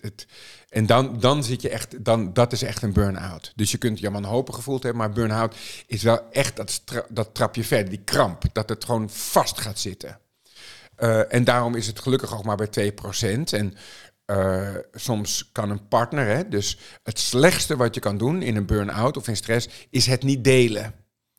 het, 0.00 0.26
en 0.68 0.86
dan, 0.86 1.20
dan 1.20 1.44
zit 1.44 1.62
je 1.62 1.68
echt, 1.68 2.04
dan, 2.04 2.32
dat 2.32 2.52
is 2.52 2.62
echt 2.62 2.82
een 2.82 2.92
burn-out. 2.92 3.52
Dus 3.56 3.70
je 3.70 3.78
kunt 3.78 3.98
je 3.98 4.10
wanhopig 4.10 4.54
gevoeld 4.54 4.82
hebben, 4.82 5.00
maar 5.00 5.12
burn-out 5.12 5.56
is 5.86 6.02
wel 6.02 6.30
echt 6.30 6.82
dat 7.08 7.34
trapje 7.34 7.64
verder, 7.64 7.90
die 7.90 8.04
kramp, 8.04 8.42
dat 8.52 8.68
het 8.68 8.84
gewoon 8.84 9.10
vast 9.10 9.60
gaat 9.60 9.78
zitten. 9.78 10.18
Eh, 10.96 11.32
en 11.34 11.44
daarom 11.44 11.74
is 11.74 11.86
het 11.86 12.00
gelukkig 12.00 12.36
ook 12.36 12.44
maar 12.44 12.56
bij 12.56 12.92
2%. 12.92 13.52
En 13.52 13.74
eh, 14.24 14.74
soms 14.92 15.48
kan 15.52 15.70
een 15.70 15.88
partner, 15.88 16.26
hè, 16.26 16.48
dus 16.48 16.78
het 17.02 17.18
slechtste 17.18 17.76
wat 17.76 17.94
je 17.94 18.00
kan 18.00 18.18
doen 18.18 18.42
in 18.42 18.56
een 18.56 18.66
burn-out 18.66 19.16
of 19.16 19.28
in 19.28 19.36
stress, 19.36 19.68
is 19.90 20.06
het 20.06 20.22
niet 20.22 20.44
delen. 20.44 20.94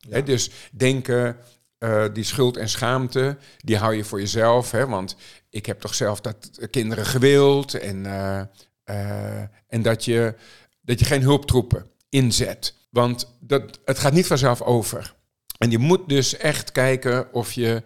Hè, 0.10 0.24
dus 0.24 0.52
denken, 0.72 1.38
eh, 1.78 2.06
die 2.14 2.24
schuld 2.24 2.58
en 2.58 2.70
schaamte, 2.70 3.38
die 3.58 3.78
hou 3.78 3.96
je 3.96 4.04
voor 4.04 4.20
jezelf. 4.20 4.72
Hè, 4.72 4.88
want 4.88 5.16
ik 5.50 5.66
heb 5.66 5.80
toch 5.80 5.96
zelf 5.96 6.22
dat 6.22 6.52
kinderen 6.70 7.06
gewild. 7.06 7.74
En, 7.74 8.06
eh, 8.06 8.42
eh, 8.84 9.48
en 9.68 9.82
dat, 9.82 10.06
je, 10.06 10.36
dat 10.82 11.00
je 11.00 11.06
geen 11.06 11.22
hulptroepen 11.22 11.86
inzet. 12.10 12.74
Want 12.90 13.38
dat, 13.40 13.80
het 13.86 14.00
gaat 14.00 14.14
niet 14.14 14.28
vanzelf 14.28 14.62
over. 14.62 15.16
En 15.58 15.72
je 15.72 15.78
moet 15.78 16.10
dus 16.10 16.38
echt 16.38 16.72
kijken 16.72 17.34
of 17.34 17.52
je 17.52 17.84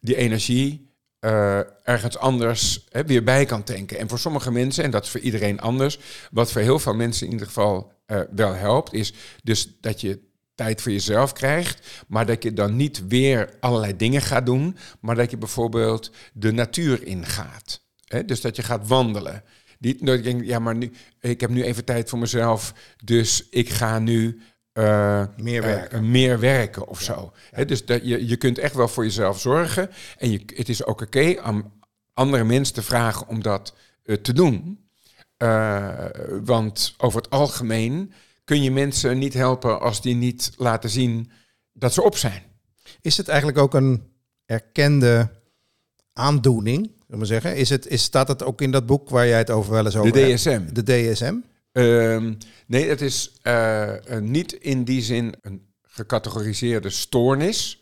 die 0.00 0.16
energie 0.16 0.91
eh, 1.22 1.60
ergens 1.82 2.18
anders 2.18 2.86
hè, 2.88 3.04
weer 3.04 3.24
bij 3.24 3.44
kan 3.44 3.62
tanken. 3.62 3.98
En 3.98 4.08
voor 4.08 4.18
sommige 4.18 4.50
mensen, 4.50 4.84
en 4.84 4.90
dat 4.90 5.04
is 5.04 5.10
voor 5.10 5.20
iedereen 5.20 5.60
anders, 5.60 5.98
wat 6.30 6.52
voor 6.52 6.60
heel 6.60 6.78
veel 6.78 6.94
mensen 6.94 7.26
in 7.26 7.32
ieder 7.32 7.46
geval 7.46 7.92
eh, 8.06 8.20
wel 8.34 8.54
helpt, 8.54 8.92
is 8.92 9.12
dus 9.42 9.76
dat 9.80 10.00
je 10.00 10.20
tijd 10.54 10.82
voor 10.82 10.92
jezelf 10.92 11.32
krijgt, 11.32 12.04
maar 12.08 12.26
dat 12.26 12.42
je 12.42 12.52
dan 12.52 12.76
niet 12.76 13.06
weer 13.06 13.54
allerlei 13.60 13.96
dingen 13.96 14.22
gaat 14.22 14.46
doen, 14.46 14.76
maar 15.00 15.14
dat 15.14 15.30
je 15.30 15.36
bijvoorbeeld 15.36 16.10
de 16.32 16.52
natuur 16.52 17.06
ingaat. 17.06 17.80
Hè? 18.04 18.24
Dus 18.24 18.40
dat 18.40 18.56
je 18.56 18.62
gaat 18.62 18.88
wandelen. 18.88 19.44
Niet 19.78 20.06
dat 20.06 20.16
je 20.16 20.22
denkt, 20.22 20.46
ja, 20.46 20.58
maar 20.58 20.76
nu, 20.76 20.92
ik 21.20 21.40
heb 21.40 21.50
nu 21.50 21.62
even 21.62 21.84
tijd 21.84 22.08
voor 22.08 22.18
mezelf, 22.18 22.74
dus 23.04 23.46
ik 23.50 23.68
ga 23.70 23.98
nu 23.98 24.40
eh, 24.72 25.24
Meer 25.36 25.62
eh, 25.62 25.68
werken. 25.68 26.10
meer 26.10 26.40
werken 26.40 26.88
of 26.88 27.00
zo. 27.00 27.32
Dus 27.66 27.84
dat 27.84 28.00
je, 28.04 28.26
je 28.26 28.36
kunt 28.36 28.58
echt 28.58 28.74
wel 28.74 28.88
voor 28.88 29.04
jezelf 29.04 29.40
zorgen. 29.40 29.90
En 30.18 30.30
je, 30.30 30.42
het 30.54 30.68
is 30.68 30.84
ook 30.84 31.00
oké 31.00 31.36
om 31.46 31.72
andere 32.12 32.44
mensen 32.44 32.74
te 32.74 32.82
vragen 32.82 33.28
om 33.28 33.42
dat 33.42 33.74
eh, 34.04 34.16
te 34.16 34.32
doen. 34.32 34.80
Want 36.44 36.94
over 36.98 37.20
het 37.22 37.30
algemeen 37.30 38.12
kun 38.44 38.62
je 38.62 38.70
mensen 38.70 39.18
niet 39.18 39.34
helpen 39.34 39.80
als 39.80 40.02
die 40.02 40.14
niet 40.14 40.52
laten 40.56 40.90
zien 40.90 41.30
dat 41.72 41.92
ze 41.92 42.02
op 42.02 42.16
zijn. 42.16 42.42
Is 43.00 43.16
het 43.16 43.28
eigenlijk 43.28 43.58
ook 43.58 43.74
een 43.74 44.02
erkende 44.46 45.30
aandoening? 46.12 46.90
Zullen 47.06 47.20
we 47.20 47.26
zeggen? 47.26 47.56
Is 47.56 47.68
het, 47.70 47.86
is, 47.86 48.02
staat 48.02 48.28
het 48.28 48.42
ook 48.42 48.60
in 48.60 48.70
dat 48.70 48.86
boek 48.86 49.08
waar 49.08 49.26
jij 49.26 49.38
het 49.38 49.50
over 49.50 49.72
wel 49.72 49.84
eens 49.84 49.96
over 49.96 50.12
De 50.12 50.20
hebt? 50.20 50.38
DSM. 50.42 50.62
De 50.72 50.82
DSM? 50.82 51.34
Ehm, 51.72 52.34
nee, 52.66 52.88
het 52.88 53.00
is 53.00 53.32
eh, 53.42 53.92
niet 54.20 54.52
in 54.52 54.84
die 54.84 55.02
zin 55.02 55.34
een 55.40 55.66
gecategoriseerde 55.82 56.90
stoornis. 56.90 57.76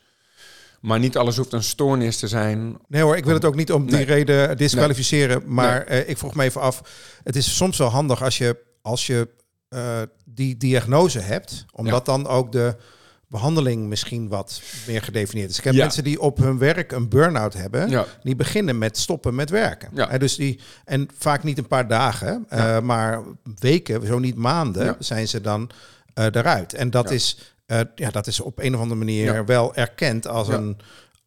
Maar 0.81 0.99
niet 0.99 1.17
alles 1.17 1.37
hoeft 1.37 1.53
een 1.53 1.63
stoornis 1.63 2.17
te 2.17 2.29
zijn. 2.29 2.79
Nee 2.89 3.03
hoor, 3.03 3.17
ik 3.17 3.25
wil 3.25 3.35
het 3.35 3.45
ook 3.45 3.55
niet 3.55 3.73
om 3.73 3.87
die 3.87 3.95
Nee. 3.95 4.05
reden 4.05 4.57
disqualificeren. 4.57 5.43
Maar 5.47 5.83
eh, 5.87 6.09
ik 6.09 6.19
vroeg 6.19 6.35
me 6.35 6.45
even 6.45 6.61
af. 6.61 6.83
Het 7.25 7.37
is 7.37 7.57
soms 7.57 7.79
wel 7.79 7.89
handig 7.89 8.23
als 8.23 8.39
je, 8.39 8.57
als 8.83 9.07
je 9.07 9.29
eh, 9.69 10.03
die 10.25 10.57
diagnose 10.57 11.19
hebt. 11.19 11.65
Omdat 11.73 12.07
dan 12.07 12.27
ook 12.27 12.53
de 12.53 12.77
behandeling 13.31 13.87
misschien 13.89 14.29
wat 14.29 14.63
meer 14.87 15.03
gedefinieerd 15.03 15.51
is. 15.51 15.59
Ik 15.59 15.65
heb 15.65 15.75
Ja. 15.75 15.83
mensen 15.83 16.05
die 16.05 16.21
op 16.21 16.39
hun 16.39 16.59
werk 16.59 16.93
een 16.93 17.09
burn-out 17.09 17.55
hebben, 17.55 17.89
Ja. 17.91 18.07
die 18.23 18.37
beginnen 18.37 18.79
met 18.79 18.99
stoppen 18.99 19.35
met 19.35 19.51
werken. 19.51 19.89
Ja. 19.95 20.09
En, 20.09 20.19
dus 20.19 20.37
die, 20.37 20.61
en 20.85 21.09
vaak 21.19 21.43
niet 21.43 21.59
een 21.59 21.67
paar 21.67 21.89
dagen, 21.89 22.45
eh, 22.49 22.81
maar 22.81 23.23
weken, 23.59 24.07
zo 24.07 24.19
niet 24.19 24.37
maanden, 24.37 24.97
zijn 24.99 25.29
ze 25.29 25.41
dan 25.41 25.71
eh, 26.15 26.25
eruit. 26.25 26.75
En 26.75 26.91
dat, 26.91 27.11
is, 27.11 27.55
eh, 27.67 27.81
ja, 27.95 28.11
dat 28.11 28.27
is 28.27 28.41
op 28.41 28.59
een 28.59 28.75
of 28.75 28.81
andere 28.81 28.99
manier 28.99 29.45
wel 29.45 29.75
erkend 29.75 30.27
als, 30.27 30.49
een, 30.49 30.77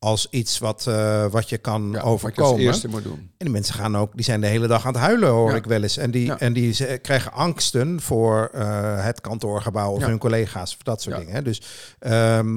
als 0.03 0.27
iets 0.29 0.59
wat, 0.59 0.87
eh, 0.87 1.25
wat 1.25 1.49
je 1.49 1.57
kan 1.57 1.81
Ja, 1.83 1.91
wat 1.91 2.01
je 2.01 2.07
overkomen. 2.07 2.51
als 2.51 2.59
eerste 2.61 2.87
moet 2.87 3.03
doen. 3.03 3.17
En 3.19 3.31
die 3.37 3.49
mensen 3.49 3.75
gaan 3.75 3.97
ook, 3.97 4.15
die 4.15 4.23
zijn 4.23 4.41
de 4.41 4.47
hele 4.47 4.67
dag 4.67 4.85
aan 4.85 4.93
het 4.93 5.01
huilen, 5.01 5.29
hoor 5.29 5.49
Ja. 5.49 5.55
ik 5.55 5.65
wel 5.65 5.81
eens. 5.83 5.97
En 5.97 6.11
die, 6.11 6.25
Ja. 6.25 6.39
en 6.39 6.53
die 6.53 6.97
krijgen 6.97 7.31
angsten 7.31 8.01
voor 8.01 8.49
eh, 8.53 9.05
het 9.05 9.21
kantoorgebouw 9.21 9.91
of 9.91 10.05
hun 10.05 10.17
collega's 10.17 10.75
of 10.75 10.83
dat 10.83 11.01
soort 11.01 11.17
dingen. 11.17 11.33
hè. 11.33 11.41
Dus, 11.41 11.61
ehm, 11.99 12.53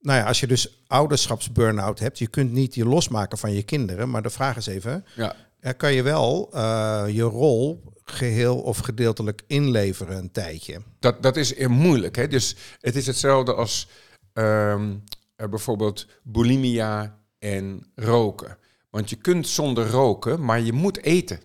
nou 0.00 0.18
ja, 0.18 0.22
als 0.22 0.40
je 0.40 0.46
dus 0.46 0.82
ouderschapsburn-out 0.86 1.98
hebt, 1.98 2.18
je 2.18 2.26
kunt 2.26 2.52
niet 2.52 2.74
je 2.74 2.84
losmaken 2.84 3.38
van 3.38 3.52
je 3.52 3.62
kinderen. 3.62 4.10
Maar 4.10 4.22
de 4.22 4.30
vraag 4.30 4.56
is 4.56 4.66
even, 4.66 5.04
Ja. 5.16 5.34
ja, 5.60 5.72
kan 5.72 5.92
je 5.92 6.02
wel 6.02 6.50
eh, 6.52 7.04
je 7.08 7.22
rol 7.22 7.82
geheel 8.04 8.56
of 8.58 8.78
gedeeltelijk 8.78 9.42
inleveren 9.46 10.16
een 10.16 10.32
tijdje? 10.32 10.80
Dat, 10.98 11.22
dat 11.22 11.36
is 11.36 11.66
moeilijk. 11.66 12.16
Hè? 12.16 12.28
Dus 12.28 12.56
het 12.80 12.96
is 12.96 13.06
hetzelfde 13.06 13.54
als 13.54 13.88
ehm, 14.32 14.94
eh, 15.36 15.48
bijvoorbeeld 15.48 16.06
bulimia 16.22 17.18
en 17.38 17.92
roken. 17.94 18.58
Want 18.90 19.10
je 19.10 19.16
kunt 19.16 19.48
zonder 19.48 19.86
roken, 19.90 20.44
maar 20.44 20.60
je 20.60 20.72
moet 20.72 21.02
eten. 21.02 21.40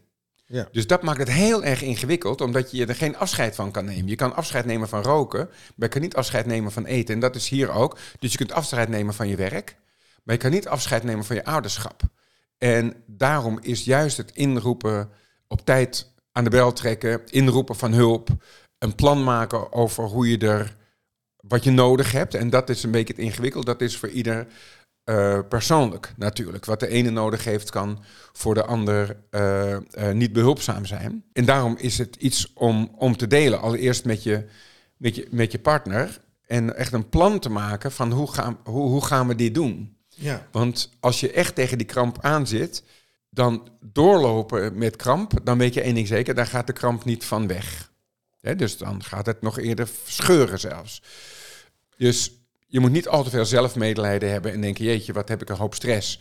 Ja. 0.46 0.68
Dus 0.72 0.88
dat 0.88 1.04
maakt 1.04 1.20
het 1.20 1.32
heel 1.32 1.64
erg 1.64 1.82
ingewikkeld, 1.82 2.42
omdat 2.42 2.72
je 2.72 2.86
er 2.86 2.96
geen 2.96 3.18
afscheid 3.18 3.56
van 3.56 3.72
kan 3.72 3.86
nemen. 3.86 4.08
Je 4.08 4.16
kan 4.16 4.36
afscheid 4.36 4.66
nemen 4.66 4.90
van 4.90 5.02
roken, 5.02 5.46
maar 5.48 5.88
je 5.88 5.88
kan 5.88 6.02
niet 6.02 6.16
afscheid 6.16 6.46
nemen 6.46 6.72
van 6.72 6.86
eten. 6.86 7.14
En 7.14 7.20
dat 7.20 7.36
is 7.36 7.50
hier 7.50 7.72
ook. 7.72 7.98
Dus 8.20 8.32
je 8.32 8.38
kunt 8.38 8.52
afscheid 8.52 8.90
nemen 8.90 9.14
van 9.14 9.28
je 9.28 9.36
werk, 9.36 9.78
maar 10.24 10.36
je 10.36 10.42
kan 10.42 10.52
niet 10.52 10.68
afscheid 10.68 11.04
nemen 11.04 11.26
van 11.26 11.36
je 11.36 11.46
ouderschap. 11.46 12.02
En 12.58 13.04
daarom 13.06 13.60
is 13.62 13.84
juist 13.84 14.18
het 14.18 14.32
inroepen 14.32 15.10
op 15.48 15.66
tijd 15.66 16.14
aan 16.32 16.44
de 16.44 16.50
bel 16.50 16.74
trekken, 16.74 17.22
inroepen 17.26 17.76
van 17.76 17.94
hulp, 17.94 18.30
een 18.78 18.96
plan 18.96 19.24
maken 19.24 19.74
over 19.74 20.04
hoe 20.04 20.30
je 20.30 20.38
er 20.38 20.76
wat 21.42 21.64
je 21.64 21.72
nodig 21.72 22.12
hebt. 22.12 22.34
En 22.34 22.50
dat 22.50 22.70
is 22.70 22.84
een 22.84 22.92
beetje 22.92 23.14
het 23.14 23.24
ingewikkeld. 23.24 23.66
Dat 23.66 23.82
is 23.82 23.98
voor 23.98 24.10
ieder 24.10 24.48
eh, 25.04 25.40
persoonlijk 25.50 26.14
natuurlijk. 26.18 26.66
Wat 26.66 26.80
de 26.80 26.88
ene 26.88 27.10
nodig 27.10 27.44
heeft, 27.44 27.70
kan 27.70 28.04
voor 28.34 28.54
de 28.54 28.66
ander 28.66 29.18
eh, 29.30 29.74
eh, 29.74 29.82
niet 30.14 30.34
behulpzaam 30.34 30.86
zijn. 30.86 31.24
En 31.34 31.46
daarom 31.46 31.76
is 31.78 31.98
het 31.98 32.16
iets 32.16 32.54
om, 32.54 32.96
om 32.98 33.18
te 33.18 33.28
delen. 33.28 33.62
Allereerst 33.62 34.06
met 34.06 34.24
je, 34.24 34.46
met, 34.98 35.16
je, 35.16 35.28
met 35.32 35.52
je 35.52 35.60
partner. 35.60 36.20
En 36.48 36.76
echt 36.76 36.94
een 36.94 37.10
plan 37.10 37.40
te 37.40 37.50
maken 37.50 37.92
van 37.92 38.12
hoe 38.12 38.32
gaan, 38.32 38.58
hoe, 38.64 38.90
hoe 38.90 39.06
gaan 39.06 39.28
we 39.28 39.36
dit 39.36 39.54
doen. 39.54 39.96
Ja. 40.08 40.48
Want 40.52 40.90
als 41.00 41.20
je 41.20 41.32
echt 41.32 41.56
tegen 41.56 41.78
die 41.78 41.88
kramp 41.88 42.18
aanzit, 42.22 42.84
dan 43.30 43.68
doorlopen 43.80 44.78
met 44.78 44.96
kramp, 44.96 45.34
dan 45.44 45.58
weet 45.58 45.74
je 45.74 45.82
één 45.82 45.96
ding 45.96 46.08
zeker, 46.08 46.36
daar 46.36 46.48
gaat 46.48 46.68
de 46.68 46.74
kramp 46.74 47.06
niet 47.06 47.26
van 47.26 47.48
weg. 47.48 47.91
Dus 48.42 48.78
dan 48.78 49.04
gaat 49.04 49.26
het 49.26 49.42
nog 49.42 49.60
eerder 49.60 49.90
scheuren 50.06 50.60
zelfs. 50.60 51.02
Dus 51.98 52.32
je 52.68 52.80
moet 52.80 52.92
niet 52.92 53.08
al 53.08 53.24
te 53.24 53.30
veel 53.30 53.46
zelfmedelijden 53.46 54.32
hebben 54.32 54.52
en 54.52 54.62
denken, 54.62 54.86
jeetje, 54.86 55.14
wat 55.14 55.30
heb 55.30 55.42
ik 55.42 55.50
een 55.50 55.56
hoop 55.56 55.74
stress. 55.74 56.20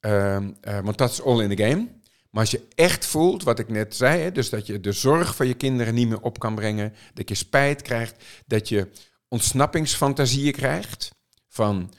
Ehm, 0.00 0.50
eh, 0.60 0.80
want 0.80 0.98
dat 0.98 1.10
is 1.10 1.22
all 1.22 1.42
in 1.42 1.56
the 1.56 1.62
game. 1.62 1.88
Maar 2.30 2.40
als 2.40 2.50
je 2.50 2.66
echt 2.74 3.06
voelt, 3.06 3.42
wat 3.42 3.58
ik 3.58 3.68
net 3.68 3.96
zei, 3.96 4.20
hè, 4.20 4.32
dus 4.32 4.50
dat 4.50 4.66
je 4.66 4.80
de 4.80 4.92
zorg 4.92 5.36
van 5.36 5.46
je 5.46 5.54
kinderen 5.54 5.94
niet 5.94 6.08
meer 6.08 6.20
op 6.20 6.38
kan 6.38 6.54
brengen, 6.54 6.94
dat 7.14 7.28
je 7.28 7.34
spijt 7.34 7.82
krijgt, 7.82 8.24
dat 8.46 8.68
je 8.68 8.88
ontsnappingsfantasieën 9.28 10.52
krijgt 10.52 11.10
van, 11.48 11.92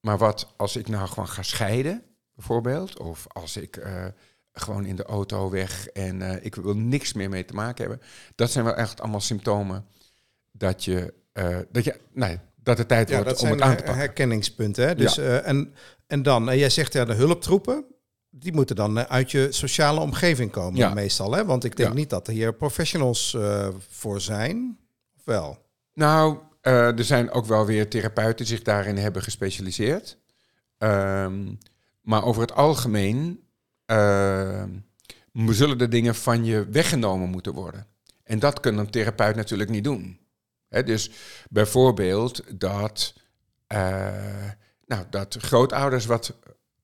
maar 0.00 0.18
wat 0.18 0.54
als 0.56 0.76
ik 0.76 0.88
nou 0.88 1.08
gewoon 1.08 1.28
ga 1.28 1.42
scheiden, 1.42 2.02
bijvoorbeeld, 2.34 2.98
of 2.98 3.26
als 3.28 3.56
ik 3.56 3.76
eh, 3.76 4.06
gewoon 4.60 4.84
in 4.86 4.96
de 4.96 5.04
auto 5.04 5.50
weg 5.50 5.86
en 5.88 6.22
eh, 6.22 6.44
ik 6.44 6.54
wil 6.54 6.74
niks 6.76 7.12
meer 7.12 7.28
mee 7.28 7.44
te 7.44 7.54
maken 7.54 7.86
hebben, 7.88 8.06
dat 8.34 8.50
zijn 8.50 8.64
wel 8.64 8.74
echt 8.74 9.00
allemaal 9.00 9.20
symptomen 9.20 9.86
dat 10.52 10.84
je, 10.84 11.14
eh, 11.32 11.58
dat 11.72 11.84
je, 11.84 12.00
nee, 12.12 12.38
dat 12.62 12.78
het 12.78 12.88
tijd 12.88 13.08
Ja, 13.08 13.22
wordt 13.22 13.40
om 13.40 13.50
het 13.50 13.60
aan 13.60 13.70
te 13.70 13.76
pakken. 13.76 13.94
herkenningspunten. 13.96 14.86
Hè? 14.86 14.94
Dus, 14.94 15.18
eh, 15.18 15.46
en, 15.48 15.74
en 16.06 16.22
dan, 16.22 16.50
en 16.50 16.58
jij 16.58 16.70
zegt 16.70 16.92
ja, 16.92 17.04
de 17.04 17.14
hulptroepen, 17.14 17.84
die 18.30 18.52
moeten 18.52 18.76
dan 18.76 18.98
uit 19.08 19.30
je 19.30 19.52
sociale 19.52 20.00
omgeving 20.00 20.50
komen 20.50 20.76
Ja. 20.78 20.94
meestal. 20.94 21.32
Hè? 21.32 21.44
Want 21.44 21.64
ik 21.64 21.76
denk 21.76 21.94
niet 21.94 22.10
dat 22.10 22.26
er 22.26 22.32
hier 22.32 22.54
professionals 22.54 23.36
voor 23.88 24.20
zijn. 24.20 24.78
Of 25.16 25.24
wel? 25.24 25.58
Nou, 25.94 26.38
er 26.60 27.04
zijn 27.04 27.30
ook 27.30 27.46
wel 27.46 27.66
weer 27.66 27.88
therapeuten 27.88 28.36
die 28.36 28.46
zich 28.46 28.62
daarin 28.62 28.96
hebben 28.96 29.22
gespecialiseerd. 29.22 30.18
Ehm, 30.78 31.54
maar 32.00 32.24
over 32.24 32.42
het 32.42 32.54
algemeen 32.54 33.40
zullen 35.54 35.78
de 35.78 35.88
dingen 35.88 36.14
van 36.14 36.44
je 36.44 36.68
weggenomen 36.68 37.28
moeten 37.28 37.52
worden. 37.52 37.86
En 38.22 38.38
dat 38.38 38.60
kan 38.60 38.78
een 38.78 38.90
therapeut 38.90 39.36
natuurlijk 39.36 39.70
niet 39.70 39.84
doen. 39.84 40.18
Dus 40.68 41.10
bijvoorbeeld 41.50 42.60
dat, 42.60 43.14
eh, 43.66 44.50
nou, 44.86 45.04
dat 45.10 45.36
grootouders 45.40 46.06
wat 46.06 46.34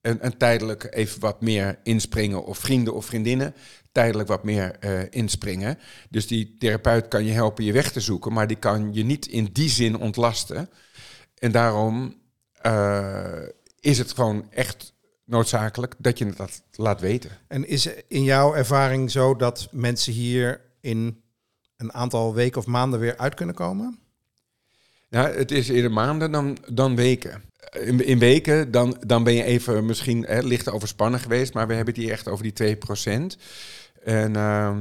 een, 0.00 0.26
een 0.26 0.36
tijdelijk 0.36 0.86
even 0.90 1.20
wat 1.20 1.40
meer 1.40 1.78
inspringen, 1.82 2.44
of 2.44 2.58
vrienden 2.58 2.94
of 2.94 3.04
vriendinnen 3.04 3.54
tijdelijk 3.92 4.28
wat 4.28 4.44
meer 4.44 4.78
eh, 4.78 5.00
inspringen. 5.10 5.78
Dus 6.10 6.26
die 6.26 6.56
therapeut 6.58 7.08
kan 7.08 7.24
je 7.24 7.32
helpen 7.32 7.64
je 7.64 7.72
weg 7.72 7.92
te 7.92 8.00
zoeken, 8.00 8.32
maar 8.32 8.46
die 8.46 8.56
kan 8.56 8.94
je 8.94 9.04
niet 9.04 9.26
in 9.26 9.48
die 9.52 9.68
zin 9.68 9.96
ontlasten. 9.96 10.68
En 11.38 11.52
daarom 11.52 12.20
eh, 12.52 13.42
is 13.80 13.98
het 13.98 14.12
gewoon 14.12 14.46
echt 14.50 14.94
noodzakelijk 15.32 15.94
dat 15.98 16.18
je 16.18 16.32
dat 16.36 16.62
laat 16.72 17.00
weten. 17.00 17.30
En 17.48 17.68
is 17.68 17.88
in 18.08 18.22
jouw 18.22 18.54
ervaring 18.54 19.10
zo 19.10 19.36
dat 19.36 19.68
mensen 19.70 20.12
hier 20.12 20.60
in 20.80 21.22
een 21.76 21.92
aantal 21.92 22.34
weken 22.34 22.60
of 22.60 22.66
maanden 22.66 23.00
weer 23.00 23.16
uit 23.16 23.34
kunnen 23.34 23.54
komen? 23.54 23.98
Nou, 25.08 25.28
het 25.28 25.50
is 25.50 25.68
eerder 25.68 25.92
maanden 25.92 26.32
dan, 26.32 26.56
dan 26.72 26.96
weken. 26.96 27.42
In, 27.70 28.04
in 28.04 28.18
weken, 28.18 28.70
dan, 28.70 28.96
dan 29.06 29.24
ben 29.24 29.34
je 29.34 29.44
even 29.44 29.86
misschien 29.86 30.24
hè, 30.24 30.40
licht 30.40 30.70
overspannen 30.70 31.20
geweest, 31.20 31.54
maar 31.54 31.66
we 31.66 31.74
hebben 31.74 31.94
het 31.94 32.02
hier 32.02 32.12
echt 32.12 32.28
over 32.28 32.52
die 32.52 32.76
2%. 32.76 33.36
En 34.02 34.36
ehm, 34.36 34.78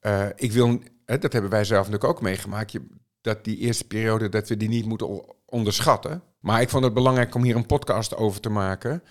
eh, 0.00 0.26
ik 0.36 0.52
wil, 0.52 0.80
hè, 1.04 1.18
dat 1.18 1.32
hebben 1.32 1.50
wij 1.50 1.64
zelf 1.64 1.86
natuurlijk 1.86 2.12
ook 2.12 2.22
meegemaakt, 2.22 2.72
je, 2.72 2.86
dat 3.20 3.44
die 3.44 3.56
eerste 3.56 3.86
periode, 3.86 4.28
dat 4.28 4.48
we 4.48 4.56
die 4.56 4.68
niet 4.68 4.86
moeten 4.86 5.24
onderschatten. 5.44 6.22
Maar 6.40 6.60
ik 6.60 6.68
vond 6.68 6.84
het 6.84 6.94
belangrijk 6.94 7.34
om 7.34 7.42
hier 7.42 7.56
een 7.56 7.66
podcast 7.66 8.16
over 8.16 8.40
te 8.40 8.50
maken. 8.50 9.02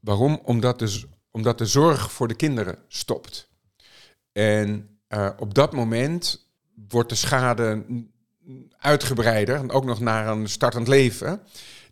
Waarom? 0.00 0.40
Omdat 0.42 0.78
de, 0.78 1.02
omdat 1.30 1.58
de 1.58 1.66
zorg 1.66 2.12
voor 2.12 2.28
de 2.28 2.34
kinderen 2.34 2.78
stopt. 2.88 3.48
En 4.32 4.98
eh, 5.08 5.30
op 5.38 5.54
dat 5.54 5.72
moment 5.72 6.50
wordt 6.88 7.08
de 7.08 7.14
schade 7.14 7.84
uitgebreider, 8.78 9.56
en 9.56 9.70
ook 9.70 9.84
nog 9.84 10.00
naar 10.00 10.26
een 10.26 10.48
startend 10.48 10.88
leven, 10.88 11.40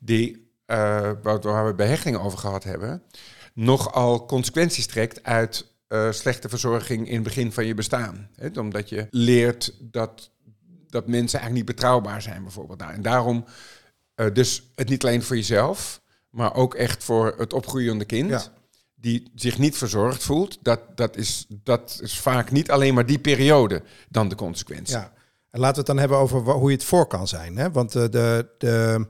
die, 0.01 0.51
eh, 0.65 1.11
waar 1.23 1.67
we 1.67 1.75
bij 1.77 1.87
hechting 1.87 2.17
over 2.17 2.39
gehad 2.39 2.65
hebben, 2.65 3.03
nogal 3.55 4.27
consequenties 4.27 4.87
trekt 4.87 5.23
uit 5.23 5.75
eh, 5.87 6.11
slechte 6.11 6.49
verzorging 6.49 7.09
in 7.09 7.15
het 7.15 7.23
begin 7.23 7.53
van 7.53 7.67
je 7.67 7.75
bestaan. 7.75 8.31
Omdat 8.55 8.89
je 8.89 9.07
leert 9.11 9.75
dat, 9.81 10.31
dat 10.89 11.07
mensen 11.07 11.39
eigenlijk 11.39 11.53
niet 11.53 11.77
betrouwbaar 11.77 12.23
zijn, 12.23 12.43
bijvoorbeeld. 12.43 12.79
Nou, 12.79 12.93
en 12.93 13.03
daarom 13.03 13.45
dus 14.33 14.71
het 14.75 14.89
niet 14.89 15.05
alleen 15.05 15.23
voor 15.23 15.37
jezelf, 15.37 16.03
maar 16.37 16.55
ook 16.55 16.75
echt 16.75 17.05
voor 17.05 17.35
het 17.39 17.53
opgroeiende 17.53 18.05
kind. 18.05 18.31
Ja. 18.31 18.43
Die 18.95 19.31
zich 19.35 19.59
niet 19.59 19.77
verzorgd 19.77 20.23
voelt, 20.23 20.59
dat, 20.63 20.81
dat, 20.95 21.17
is, 21.17 21.47
dat 21.49 21.99
is 22.03 22.19
vaak 22.19 22.51
niet 22.51 22.71
alleen 22.71 22.95
maar 22.95 23.07
die 23.07 23.19
periode 23.19 23.83
dan 24.09 24.29
de 24.29 24.35
consequentie. 24.35 24.97
Ja. 24.97 25.13
En 25.51 25.61
laten 25.61 25.75
we 25.75 25.79
het 25.79 25.87
dan 25.87 25.99
hebben 25.99 26.19
over 26.19 26.39
hoe 26.41 26.71
je 26.71 26.77
het 26.77 26.85
voor 26.85 27.07
kan 27.07 27.29
zijn. 27.29 27.57
Hè? 27.57 27.71
Want 27.71 27.95
eh, 27.95 28.03
de, 28.11 28.49
de, 28.59 29.07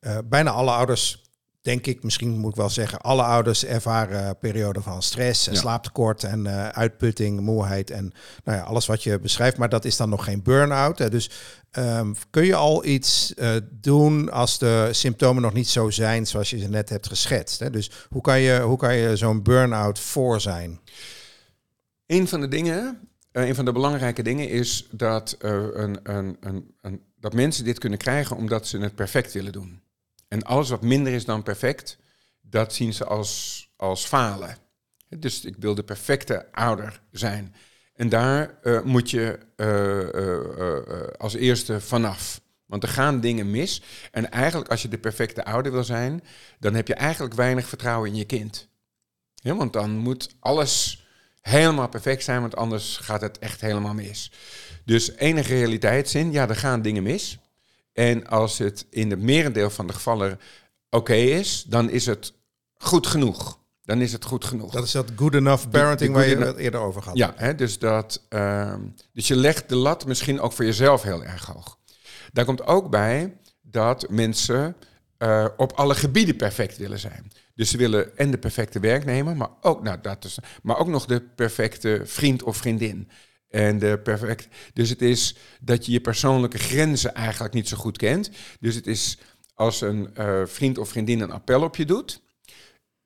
eh, 0.00 0.18
bijna 0.24 0.50
alle 0.50 0.70
ouders, 0.70 1.27
denk 1.60 1.86
ik, 1.86 2.02
misschien 2.02 2.38
moet 2.38 2.50
ik 2.50 2.56
wel 2.56 2.70
zeggen, 2.70 3.00
alle 3.00 3.22
ouders 3.22 3.64
ervaren 3.64 4.38
perioden 4.38 4.82
van 4.82 5.02
stress 5.02 5.46
en 5.46 5.52
Ja. 5.52 5.58
slaaptekort 5.60 6.24
en 6.24 6.46
eh, 6.46 6.68
uitputting, 6.68 7.40
moeheid 7.40 7.90
en 7.90 8.12
nou 8.44 8.58
ja, 8.58 8.64
alles 8.64 8.86
wat 8.86 9.02
je 9.02 9.18
beschrijft. 9.20 9.56
Maar 9.56 9.68
dat 9.68 9.84
is 9.84 9.96
dan 9.96 10.08
nog 10.08 10.24
geen 10.24 10.42
burn-out. 10.42 11.10
Dus 11.10 11.30
ehm, 11.70 12.14
kun 12.30 12.44
je 12.44 12.54
al 12.54 12.84
iets 12.84 13.34
eh, 13.34 13.50
doen 13.70 14.30
als 14.30 14.58
de 14.58 14.88
symptomen 14.92 15.42
nog 15.42 15.52
niet 15.52 15.68
zo 15.68 15.90
zijn 15.90 16.26
zoals 16.26 16.50
je 16.50 16.58
ze 16.58 16.68
net 16.68 16.88
hebt 16.88 17.08
geschetst? 17.08 17.60
Hè? 17.60 17.70
Dus 17.70 17.90
hoe 18.08 18.22
kan 18.22 18.40
je, 18.40 18.60
hoe 18.60 18.78
kan 18.78 18.94
je 18.96 19.16
zo'n 19.16 19.42
burn-out 19.42 19.98
voor 19.98 20.40
zijn? 20.40 20.80
Een 22.06 22.28
van 22.28 22.40
de 22.40 22.48
dingen, 22.48 23.08
eh, 23.32 23.48
een 23.48 23.54
van 23.54 23.64
de 23.64 23.72
belangrijke 23.72 24.22
dingen 24.22 24.48
is 24.48 24.88
dat, 24.90 25.36
een, 25.38 25.98
een, 26.02 26.36
een, 26.40 26.74
een, 26.80 27.00
dat 27.20 27.32
mensen 27.32 27.64
dit 27.64 27.78
kunnen 27.78 27.98
krijgen 27.98 28.36
omdat 28.36 28.66
ze 28.66 28.78
het 28.78 28.94
perfect 28.94 29.32
willen 29.32 29.52
doen. 29.52 29.80
En 30.28 30.42
alles 30.42 30.68
wat 30.68 30.82
minder 30.82 31.12
is 31.12 31.24
dan 31.24 31.42
perfect, 31.42 31.98
dat 32.40 32.74
zien 32.74 32.92
ze 32.92 33.04
als, 33.04 33.64
als 33.76 34.06
falen. 34.06 34.56
Dus 35.08 35.44
ik 35.44 35.56
wil 35.58 35.74
de 35.74 35.82
perfecte 35.82 36.52
ouder 36.52 37.00
zijn. 37.10 37.54
En 37.94 38.08
daar 38.08 38.58
eh, 38.62 38.82
moet 38.82 39.10
je 39.10 39.38
eh, 39.56 40.14
eh, 40.14 41.08
als 41.16 41.34
eerste 41.34 41.80
vanaf. 41.80 42.40
Want 42.66 42.82
er 42.82 42.88
gaan 42.88 43.20
dingen 43.20 43.50
mis. 43.50 43.82
En 44.10 44.30
eigenlijk, 44.30 44.70
als 44.70 44.82
je 44.82 44.88
de 44.88 44.98
perfecte 44.98 45.44
ouder 45.44 45.72
wil 45.72 45.84
zijn, 45.84 46.24
dan 46.58 46.74
heb 46.74 46.88
je 46.88 46.94
eigenlijk 46.94 47.34
weinig 47.34 47.68
vertrouwen 47.68 48.08
in 48.08 48.16
je 48.16 48.24
kind. 48.24 48.68
Ja, 49.34 49.54
want 49.54 49.72
dan 49.72 49.90
moet 49.90 50.34
alles 50.40 51.06
helemaal 51.40 51.88
perfect 51.88 52.24
zijn, 52.24 52.40
want 52.40 52.56
anders 52.56 52.96
gaat 52.96 53.20
het 53.20 53.38
echt 53.38 53.60
helemaal 53.60 53.94
mis. 53.94 54.32
Dus 54.84 55.10
enige 55.16 55.54
realiteitszin, 55.54 56.32
ja, 56.32 56.48
er 56.48 56.56
gaan 56.56 56.82
dingen 56.82 57.02
mis. 57.02 57.38
En 57.98 58.26
als 58.26 58.58
het 58.58 58.86
in 58.90 59.10
het 59.10 59.20
merendeel 59.20 59.70
van 59.70 59.86
de 59.86 59.92
gevallen 59.92 60.40
oké 60.90 61.14
is, 61.14 61.64
dan 61.66 61.90
is 61.90 62.06
het 62.06 62.32
goed 62.74 63.06
genoeg. 63.06 63.58
Dan 63.82 64.00
is 64.00 64.12
het 64.12 64.24
goed 64.24 64.44
genoeg. 64.44 64.72
Dat 64.72 64.84
is 64.84 64.92
dat 64.92 65.10
good 65.16 65.34
enough 65.34 65.68
parenting 65.68 66.14
waar 66.14 66.28
je 66.28 66.36
het 66.36 66.56
eerder 66.56 66.80
over 66.80 67.04
had. 67.04 67.16
Ja, 67.16 67.32
hè, 67.36 67.54
dus, 67.54 67.78
dat, 67.78 68.22
ehm, 68.28 68.80
dus 69.12 69.28
je 69.28 69.36
legt 69.36 69.68
de 69.68 69.76
lat 69.76 70.06
misschien 70.06 70.40
ook 70.40 70.52
voor 70.52 70.64
jezelf 70.64 71.02
heel 71.02 71.24
erg 71.24 71.46
hoog. 71.46 71.78
Daar 72.32 72.44
komt 72.44 72.66
ook 72.66 72.90
bij 72.90 73.36
dat 73.60 74.06
mensen 74.10 74.76
eh, 75.16 75.46
op 75.56 75.72
alle 75.72 75.94
gebieden 75.94 76.36
perfect 76.36 76.76
willen 76.76 76.98
zijn. 76.98 77.32
Dus 77.54 77.70
ze 77.70 77.76
willen 77.76 78.16
en 78.16 78.30
de 78.30 78.38
perfecte 78.38 78.80
werknemer, 78.80 79.36
maar 79.36 79.50
ook, 79.60 79.82
nou, 79.82 79.98
dat 80.02 80.24
is, 80.24 80.38
maar 80.62 80.78
ook 80.78 80.88
nog 80.88 81.06
de 81.06 81.20
perfecte 81.20 82.00
vriend 82.04 82.42
of 82.42 82.56
vriendin. 82.56 83.08
En 83.48 84.02
perfect, 84.02 84.48
dus 84.72 84.88
het 84.88 85.02
is 85.02 85.36
dat 85.60 85.86
je 85.86 85.92
je 85.92 86.00
persoonlijke 86.00 86.58
grenzen 86.58 87.14
eigenlijk 87.14 87.54
niet 87.54 87.68
zo 87.68 87.76
goed 87.76 87.96
kent. 87.96 88.30
Dus 88.60 88.74
het 88.74 88.86
is 88.86 89.18
als 89.54 89.80
een 89.80 90.14
eh, 90.14 90.42
vriend 90.44 90.78
of 90.78 90.88
vriendin 90.88 91.20
een 91.20 91.30
appel 91.30 91.62
op 91.62 91.76
je 91.76 91.84
doet. 91.84 92.20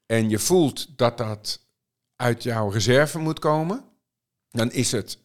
En 0.07 0.29
je 0.29 0.39
voelt 0.39 0.99
dat 0.99 1.19
dat 1.19 1.61
uit 2.17 2.43
jouw 2.43 2.69
reserve 2.69 3.19
moet 3.19 3.39
komen. 3.39 3.85
Dan 4.51 4.73
is 4.73 4.93
het 4.93 5.19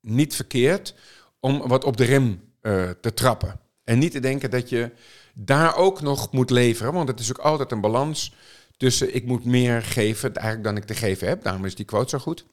niet 0.00 0.34
verkeerd 0.34 0.94
om 1.40 1.68
wat 1.68 1.84
op 1.84 1.96
de 1.96 2.04
rem 2.04 2.52
eh, 2.60 2.90
te 2.90 3.14
trappen. 3.14 3.60
En 3.84 3.98
niet 3.98 4.12
te 4.12 4.20
denken 4.20 4.50
dat 4.50 4.68
je 4.68 4.90
daar 5.34 5.76
ook 5.76 6.00
nog 6.00 6.32
moet 6.32 6.50
leveren. 6.50 6.92
Want 6.92 7.08
het 7.08 7.20
is 7.20 7.30
ook 7.30 7.38
altijd 7.38 7.72
een 7.72 7.80
balans 7.80 8.34
tussen 8.76 9.14
ik 9.14 9.24
moet 9.24 9.44
meer 9.44 9.82
geven 9.82 10.62
dan 10.62 10.76
ik 10.76 10.84
te 10.84 10.94
geven 10.94 11.28
heb. 11.28 11.42
Daarom 11.42 11.64
is 11.64 11.74
die 11.74 11.84
quote 11.84 12.08
zo 12.08 12.18
goed. 12.18 12.44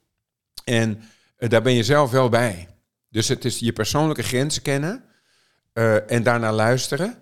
En 0.64 1.04
daar 1.48 1.62
ben 1.62 1.74
je 1.74 1.84
zelf 1.84 2.12
wel 2.12 2.30
bij. 2.30 2.68
Dus 3.10 3.28
het 3.28 3.46
is 3.46 3.60
je 3.60 3.74
persoonlijke 3.74 4.24
grenzen 4.24 4.62
kennen 4.62 5.04
eh, 5.74 6.12
en 6.12 6.24
daarna 6.24 6.52
luisteren. 6.52 7.18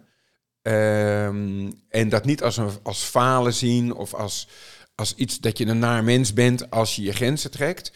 Ehm, 0.62 1.72
en 1.90 2.10
dat 2.10 2.26
niet 2.26 2.44
als, 2.44 2.58
een, 2.58 2.70
als 2.84 3.04
falen 3.04 3.54
zien 3.54 3.94
of 3.94 4.14
als, 4.14 4.48
als 4.96 5.16
iets 5.16 5.40
dat 5.40 5.58
je 5.58 5.66
een 5.66 5.80
naar 5.80 6.04
mens 6.04 6.34
bent 6.34 6.70
als 6.70 6.96
je 6.96 7.02
je 7.02 7.14
grenzen 7.14 7.52
trekt. 7.52 7.92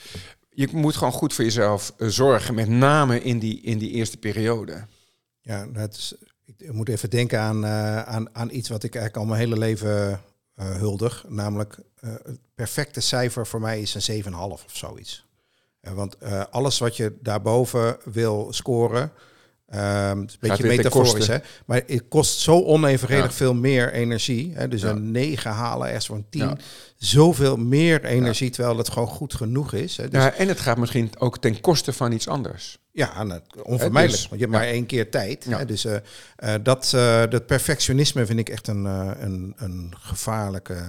Je 0.49 0.67
moet 0.71 0.95
gewoon 0.95 1.13
goed 1.13 1.33
voor 1.33 1.43
jezelf 1.43 1.93
eh, 1.97 2.07
zorgen, 2.07 2.53
met 2.53 2.67
name 2.67 3.21
in 3.21 3.39
die, 3.39 3.61
in 3.61 3.77
die 3.77 3.91
eerste 3.91 4.17
periode. 4.17 4.85
Ja, 5.41 5.65
dat 5.65 5.93
is, 5.93 6.15
ik 6.57 6.73
moet 6.73 6.89
even 6.89 7.09
denken 7.09 7.39
aan, 7.39 7.65
eh, 7.65 8.01
aan, 8.01 8.35
aan 8.35 8.49
iets 8.51 8.69
wat 8.69 8.83
ik 8.83 8.95
eigenlijk 8.95 9.23
al 9.23 9.29
mijn 9.29 9.41
hele 9.41 9.57
leven 9.57 10.21
eh, 10.55 10.75
huldig. 10.75 11.25
Namelijk, 11.27 11.77
eh, 11.95 12.09
het 12.23 12.39
perfecte 12.55 12.99
cijfer 12.99 13.47
voor 13.47 13.61
mij 13.61 13.81
is 13.81 13.93
een 13.93 14.23
7,5 14.23 14.65
of 14.65 14.77
zoiets. 14.77 15.25
Eh, 15.81 15.93
want 15.93 16.17
eh, 16.17 16.43
alles 16.49 16.79
wat 16.79 16.97
je 16.97 17.17
daarboven 17.21 17.97
wil 18.11 18.47
scoren, 18.53 19.11
het 19.65 20.29
is 20.29 20.33
een 20.33 20.37
beetje 20.39 20.67
metaforisch, 20.67 21.27
hè? 21.27 21.37
maar 21.65 21.81
het 21.87 22.07
kost 22.07 22.39
zo 22.39 22.63
onevenredig 22.63 23.25
Ja. 23.25 23.31
veel 23.31 23.53
meer 23.53 23.93
energie. 23.93 24.53
Hè? 24.55 24.67
Dus 24.67 24.81
Ja. 24.81 24.89
een 24.89 25.11
9 25.11 25.51
halen, 25.51 25.95
een 26.09 26.25
10. 26.29 26.41
Ja. 26.41 26.57
Zoveel 26.97 27.57
meer 27.57 28.05
energie, 28.05 28.49
terwijl 28.49 28.77
het 28.77 28.89
gewoon 28.89 29.07
goed 29.07 29.33
genoeg 29.33 29.73
is. 29.73 29.97
Hè? 29.97 30.07
Dus, 30.09 30.23
Ja, 30.23 30.33
en 30.33 30.47
het 30.47 30.59
gaat 30.59 30.77
misschien 30.77 31.09
ook 31.17 31.37
ten 31.37 31.61
koste 31.61 31.93
van 31.93 32.11
iets 32.11 32.27
anders. 32.27 32.79
Ja, 32.91 33.23
nou, 33.23 33.41
onvermijdelijk. 33.63 34.11
dus- 34.21 34.29
want 34.29 34.41
je 34.41 34.47
hebt 34.47 34.57
maar 34.57 34.67
één 34.67 34.85
keer 34.85 35.09
tijd. 35.11 35.45
Hè? 35.49 35.65
Dus 35.65 35.85
eh, 35.85 36.53
dat, 36.63 36.89
dat 37.29 37.45
perfectionisme 37.45 38.25
vind 38.25 38.39
ik 38.39 38.49
echt 38.49 38.67
een, 38.67 38.85
een, 38.85 39.53
een 39.57 39.93
gevaarlijke. 39.97 40.83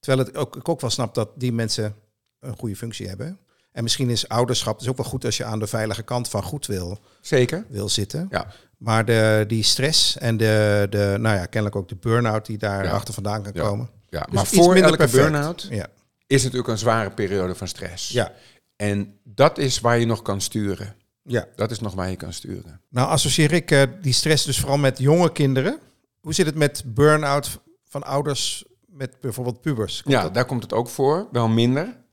Terwijl 0.00 0.26
het 0.26 0.36
ook, 0.36 0.56
ik 0.56 0.68
ook 0.68 0.80
wel 0.80 0.90
snap 0.90 1.14
dat 1.14 1.28
die 1.34 1.52
mensen 1.52 1.94
een 2.40 2.56
goede 2.56 2.76
functie 2.76 3.08
hebben. 3.08 3.38
En 3.76 3.82
misschien 3.82 4.10
is 4.10 4.28
ouderschap 4.28 4.78
dus 4.78 4.88
ook 4.88 4.96
wel 4.96 5.06
goed 5.06 5.24
als 5.24 5.36
je 5.36 5.44
aan 5.44 5.58
de 5.58 5.66
veilige 5.66 6.02
kant 6.02 6.28
van 6.28 6.42
goed 6.42 6.66
wil, 6.66 6.98
Zeker. 7.20 7.64
wil 7.68 7.88
zitten. 7.88 8.26
Ja. 8.30 8.46
Maar 8.76 9.04
de, 9.04 9.44
die 9.48 9.62
stress 9.62 10.18
en 10.18 10.36
de, 10.36 10.86
de, 10.90 11.16
nou 11.18 11.36
ja, 11.36 11.44
kennelijk 11.46 11.76
ook 11.76 11.88
de 11.88 11.96
burn-out 11.96 12.46
die 12.46 12.58
daar 12.58 12.84
Ja. 12.84 12.90
achter 12.90 13.14
vandaan 13.14 13.42
kan 13.42 13.52
Ja. 13.54 13.62
komen. 13.62 13.90
Ja, 14.08 14.20
Dus 14.20 14.34
maar 14.34 14.46
voor 14.46 14.74
elke 14.74 15.08
burn-out 15.08 15.66
Ja. 15.70 15.86
is 16.26 16.42
natuurlijk 16.42 16.68
een 16.68 16.78
zware 16.78 17.10
periode 17.10 17.54
van 17.54 17.68
stress. 17.68 18.08
Ja. 18.08 18.32
En 18.76 19.18
dat 19.24 19.58
is 19.58 19.80
waar 19.80 19.98
je 19.98 20.06
nog 20.06 20.22
kan 20.22 20.40
sturen. 20.40 20.94
ja. 21.22 21.44
Dat 21.56 21.70
is 21.70 21.80
nog 21.80 21.94
waar 21.94 22.10
je 22.10 22.16
kan 22.16 22.32
sturen. 22.32 22.80
Nou 22.88 23.08
associeer 23.08 23.52
ik 23.52 23.70
eh, 23.70 23.82
die 24.02 24.12
stress 24.12 24.44
dus 24.44 24.58
vooral 24.60 24.78
met 24.78 24.98
jonge 24.98 25.32
kinderen. 25.32 25.78
Hoe 26.20 26.34
zit 26.34 26.46
het 26.46 26.54
met 26.54 26.82
burn-out 26.86 27.60
van 27.88 28.02
ouders 28.02 28.64
met 28.86 29.20
bijvoorbeeld 29.20 29.60
pubers? 29.60 30.02
Komt 30.02 30.14
ja, 30.14 30.22
dat- 30.22 30.34
daar 30.34 30.44
komt 30.44 30.62
het 30.62 30.72
ook 30.72 30.88
voor, 30.88 31.28
wel 31.32 31.48
minder. 31.48 32.04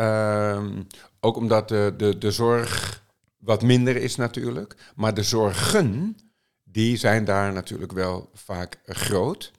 Ehm, 0.00 0.82
ook 1.20 1.36
omdat 1.36 1.68
de, 1.68 1.94
de, 1.96 2.18
de 2.18 2.30
zorg 2.30 3.02
wat 3.38 3.62
minder 3.62 3.96
is 3.96 4.16
natuurlijk. 4.16 4.76
Maar 4.94 5.14
de 5.14 5.22
zorgen, 5.22 6.16
die 6.64 6.96
zijn 6.96 7.24
daar 7.24 7.52
natuurlijk 7.52 7.92
wel 7.92 8.30
vaak 8.34 8.80
groot. 8.84 9.52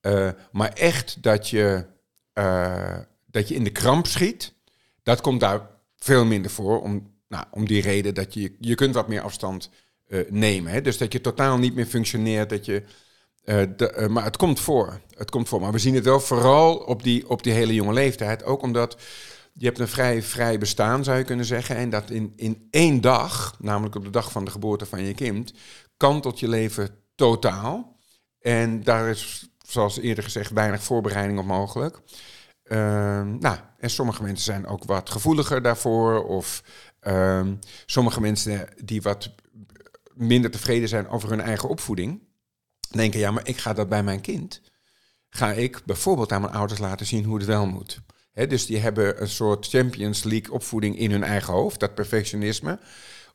Eh, 0.00 0.30
maar 0.52 0.72
echt 0.72 1.22
dat 1.22 1.48
je, 1.48 1.86
eh, 2.32 2.98
dat 3.26 3.48
je 3.48 3.54
in 3.54 3.64
de 3.64 3.70
kramp 3.70 4.06
schiet, 4.06 4.54
dat 5.02 5.20
komt 5.20 5.40
daar 5.40 5.60
veel 5.96 6.24
minder 6.24 6.50
voor. 6.50 6.82
Om, 6.82 7.12
nou, 7.28 7.44
om 7.50 7.66
die 7.66 7.82
reden 7.82 8.14
dat 8.14 8.34
je, 8.34 8.56
je 8.58 8.74
kunt 8.74 8.94
wat 8.94 9.08
meer 9.08 9.20
afstand 9.20 9.70
eh, 10.06 10.20
nemen. 10.30 10.72
Hè? 10.72 10.80
Dus 10.80 10.98
dat 10.98 11.12
je 11.12 11.20
totaal 11.20 11.58
niet 11.58 11.74
meer 11.74 11.86
functioneert, 11.86 12.50
dat 12.50 12.64
je 12.64 12.82
de, 13.76 14.06
maar 14.10 14.24
het 14.24 14.36
komt 14.36 14.60
voor. 14.60 15.00
Het 15.14 15.30
komt 15.30 15.48
voor. 15.48 15.60
Maar 15.60 15.72
we 15.72 15.78
zien 15.78 15.94
het 15.94 16.04
wel 16.04 16.20
vooral 16.20 16.76
op 16.76 17.02
die, 17.02 17.28
op 17.28 17.42
die 17.42 17.52
hele 17.52 17.74
jonge 17.74 17.92
leeftijd. 17.92 18.44
Ook 18.44 18.62
omdat 18.62 18.96
je 19.52 19.66
hebt 19.66 19.78
een 19.78 19.88
vrij 19.88 20.22
vrij 20.22 20.58
bestaan, 20.58 21.04
zou 21.04 21.18
je 21.18 21.24
kunnen 21.24 21.44
zeggen. 21.44 21.76
En 21.76 21.90
dat 21.90 22.10
in, 22.10 22.32
in 22.36 22.66
één 22.70 23.00
dag, 23.00 23.56
namelijk 23.58 23.94
op 23.94 24.04
de 24.04 24.10
dag 24.10 24.32
van 24.32 24.44
de 24.44 24.50
geboorte 24.50 24.86
van 24.86 25.02
je 25.02 25.14
kind, 25.14 25.52
kantelt 25.96 26.40
je 26.40 26.48
leven 26.48 26.88
totaal. 27.14 27.96
En 28.40 28.82
daar 28.82 29.08
is, 29.08 29.48
zoals 29.66 29.98
eerder 29.98 30.24
gezegd, 30.24 30.50
weinig 30.50 30.82
voorbereiding 30.82 31.38
op 31.38 31.44
mogelijk. 31.44 32.00
Ehm, 32.62 33.38
nou, 33.38 33.58
en 33.78 33.90
sommige 33.90 34.22
mensen 34.22 34.44
zijn 34.44 34.66
ook 34.66 34.84
wat 34.84 35.10
gevoeliger 35.10 35.62
daarvoor. 35.62 36.24
Of 36.24 36.62
ehm, 37.00 37.54
sommige 37.86 38.20
mensen 38.20 38.68
die 38.84 39.02
wat 39.02 39.34
minder 40.14 40.50
tevreden 40.50 40.88
zijn 40.88 41.08
over 41.08 41.28
hun 41.28 41.40
eigen 41.40 41.68
opvoeding 41.68 42.28
denken, 42.90 43.20
ja, 43.20 43.30
maar 43.30 43.48
ik 43.48 43.56
ga 43.56 43.72
dat 43.72 43.88
bij 43.88 44.02
mijn 44.02 44.20
kind. 44.20 44.60
Ga 45.28 45.52
ik 45.52 45.82
bijvoorbeeld 45.84 46.32
aan 46.32 46.40
mijn 46.40 46.52
ouders 46.52 46.80
laten 46.80 47.06
zien 47.06 47.24
hoe 47.24 47.36
het 47.36 47.46
wel 47.46 47.66
moet. 47.66 48.00
Dus 48.32 48.66
die 48.66 48.78
hebben 48.78 49.22
een 49.22 49.28
soort 49.28 49.68
Champions 49.68 50.22
League 50.22 50.52
opvoeding 50.52 50.98
in 50.98 51.10
hun 51.10 51.22
eigen 51.24 51.52
hoofd, 51.52 51.80
dat 51.80 51.94
perfectionisme. 51.94 52.78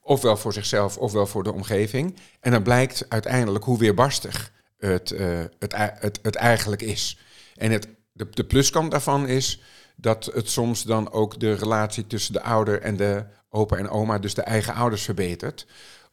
Ofwel 0.02 0.38
voor 0.38 0.54
zichzelf, 0.54 0.98
ofwel 0.98 1.28
voor 1.28 1.44
de 1.44 1.54
omgeving. 1.54 2.16
En 2.40 2.52
dan 2.52 2.64
blijkt 2.64 3.06
uiteindelijk 3.10 3.66
hoe 3.66 3.78
weerbarstig 3.78 4.52
het, 4.78 5.12
eh, 5.12 5.40
het, 5.60 6.20
het, 6.22 6.36
eigenlijk 6.36 6.82
is. 6.82 7.18
En 7.56 7.72
het, 7.72 7.88
de, 8.12 8.44
pluskant 8.44 8.92
daarvan 8.92 9.28
is 9.28 9.62
dat 9.96 10.26
het 10.34 10.50
soms 10.50 10.84
dan 10.84 11.12
ook 11.12 11.40
de 11.40 11.54
relatie 11.54 12.08
tussen 12.08 12.34
de 12.34 12.42
ouder 12.42 12.82
en 12.82 12.96
de 12.96 13.26
opa 13.50 13.78
en 13.78 13.90
oma, 13.90 14.20
dus 14.20 14.34
de 14.34 14.42
eigen 14.42 14.74
ouders, 14.74 15.04
verbetert 15.04 15.66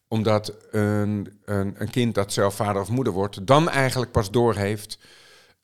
omdat 0.08 0.54
een, 0.70 1.40
een, 1.44 1.74
een 1.78 1.90
kind 1.90 2.14
dat 2.14 2.32
zelf 2.32 2.54
vader 2.54 2.82
of 2.82 2.88
moeder 2.88 3.12
wordt, 3.12 3.46
dan 3.46 3.68
eigenlijk 3.68 4.12
pas 4.12 4.30
doorheeft 4.30 4.98